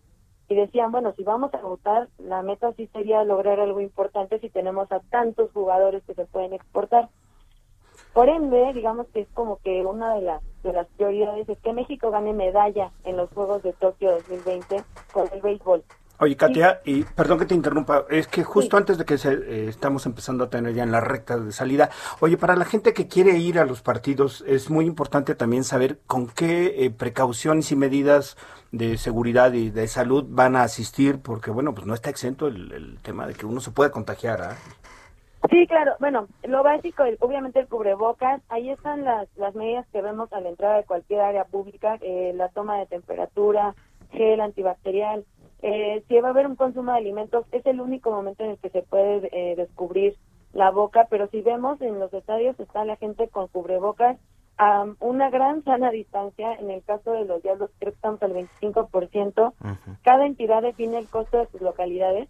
[0.49, 4.49] Y decían, bueno, si vamos a debutar, la meta sí sería lograr algo importante si
[4.49, 7.09] tenemos a tantos jugadores que se pueden exportar.
[8.13, 11.73] Por ende, digamos que es como que una de las, de las prioridades es que
[11.73, 15.83] México gane medalla en los Juegos de Tokio 2020 con el béisbol.
[16.19, 19.67] Oye, Katia, y perdón que te interrumpa, es que justo antes de que se, eh,
[19.67, 21.91] estamos empezando a tener ya en la recta de salida,
[22.21, 25.99] oye, para la gente que quiere ir a los partidos, es muy importante también saber
[26.07, 28.35] con qué eh, precauciones y medidas
[28.71, 32.97] de seguridad y de salud van a asistir, porque bueno, pues no está exento el,
[33.03, 34.41] tema de que uno se puede contagiar.
[34.41, 34.55] ¿ah?
[35.51, 35.93] Sí, claro.
[35.99, 38.41] Bueno, lo básico, obviamente el cubrebocas.
[38.49, 42.33] Ahí están las, las medidas que vemos a la entrada de cualquier área pública, eh,
[42.35, 43.75] la toma de temperatura,
[44.11, 45.25] gel antibacterial
[45.61, 48.57] eh, si va a haber un consumo de alimentos, es el único momento en el
[48.57, 50.15] que se puede eh, descubrir
[50.53, 54.17] la boca, pero si vemos en los estadios está la gente con cubrebocas
[54.57, 58.33] a una gran sana distancia, en el caso de los diablos creo que estamos al
[58.33, 59.53] 25%,
[60.03, 62.27] cada entidad define el costo de sus localidades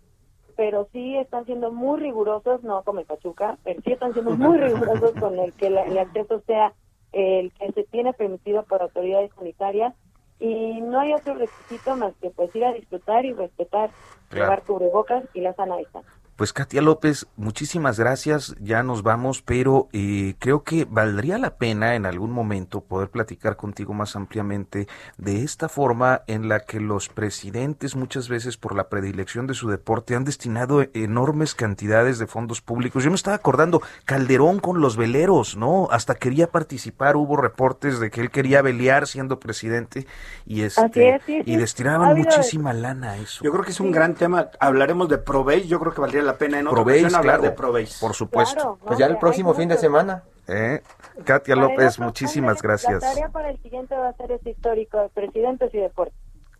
[0.56, 4.58] pero sí están siendo muy rigurosos, no como el Pachuca, pero sí están siendo muy
[4.58, 6.74] rigurosos con el que la- el acceso sea
[7.12, 9.94] el que se tiene permitido por autoridades sanitarias
[10.40, 13.94] y no hay otro requisito más que pues ir a disfrutar y respetar,
[14.30, 14.58] Claro.
[14.58, 16.12] llevar cubrebocas y la sana distancia.
[16.38, 21.96] Pues Katia López, muchísimas gracias, ya nos vamos, pero eh, creo que valdría la pena
[21.96, 27.10] en algún momento poder platicar contigo más ampliamente de esta forma en la que los
[27.10, 32.62] presidentes muchas veces por la predilección de su deporte han destinado enormes cantidades de fondos
[32.62, 33.04] públicos.
[33.04, 35.88] Yo me estaba acordando, Calderón con los veleros, ¿no?
[35.90, 40.06] Hasta quería participar, hubo reportes de que él quería velear siendo presidente
[40.46, 41.52] y, este, Así es, sí, sí.
[41.52, 43.44] y destinaban muchísima lana a eso.
[43.44, 44.52] Yo creo que es un gran tema.
[44.60, 45.68] Hablaremos de Proveis.
[45.68, 47.98] Yo creo que valdría la pena en otra Proveis, ocasión hablar claro, de Proveis.
[48.00, 48.56] por supuesto.
[48.56, 50.24] Claro, Pues ya el próximo fin de semana.
[50.48, 50.82] ¿Eh?
[51.26, 53.02] Katia López, otro, muchísimas gracias.
[53.02, 56.16] La tarea para el siguiente va a ser este histórico de presidentes y deportes.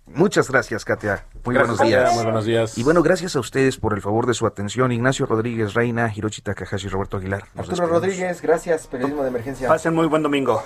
[0.08, 1.26] Muchas gracias, Katia.
[1.44, 2.04] Muy Gracias, buenos días.
[2.04, 2.16] Katia.
[2.16, 2.78] Muy buenos días.
[2.78, 4.92] Y bueno, gracias a ustedes por el favor de su atención.
[4.94, 7.42] Ignacio Rodríguez Reina, Hiroshi Takahashi, Roberto Aguilar.
[7.56, 7.92] Nos Arturo despedimos.
[8.02, 9.68] Rodríguez, gracias, periodismo de emergencia.
[9.68, 10.64] Pasen muy buen domingo.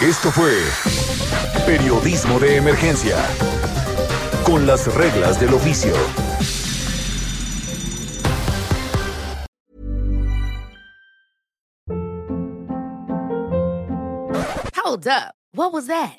[0.00, 0.52] Esto fue
[1.64, 3.16] Periodismo de Emergencia.
[4.44, 5.94] Con las reglas del oficio.
[14.74, 15.34] Hold up.
[15.54, 16.18] What was that?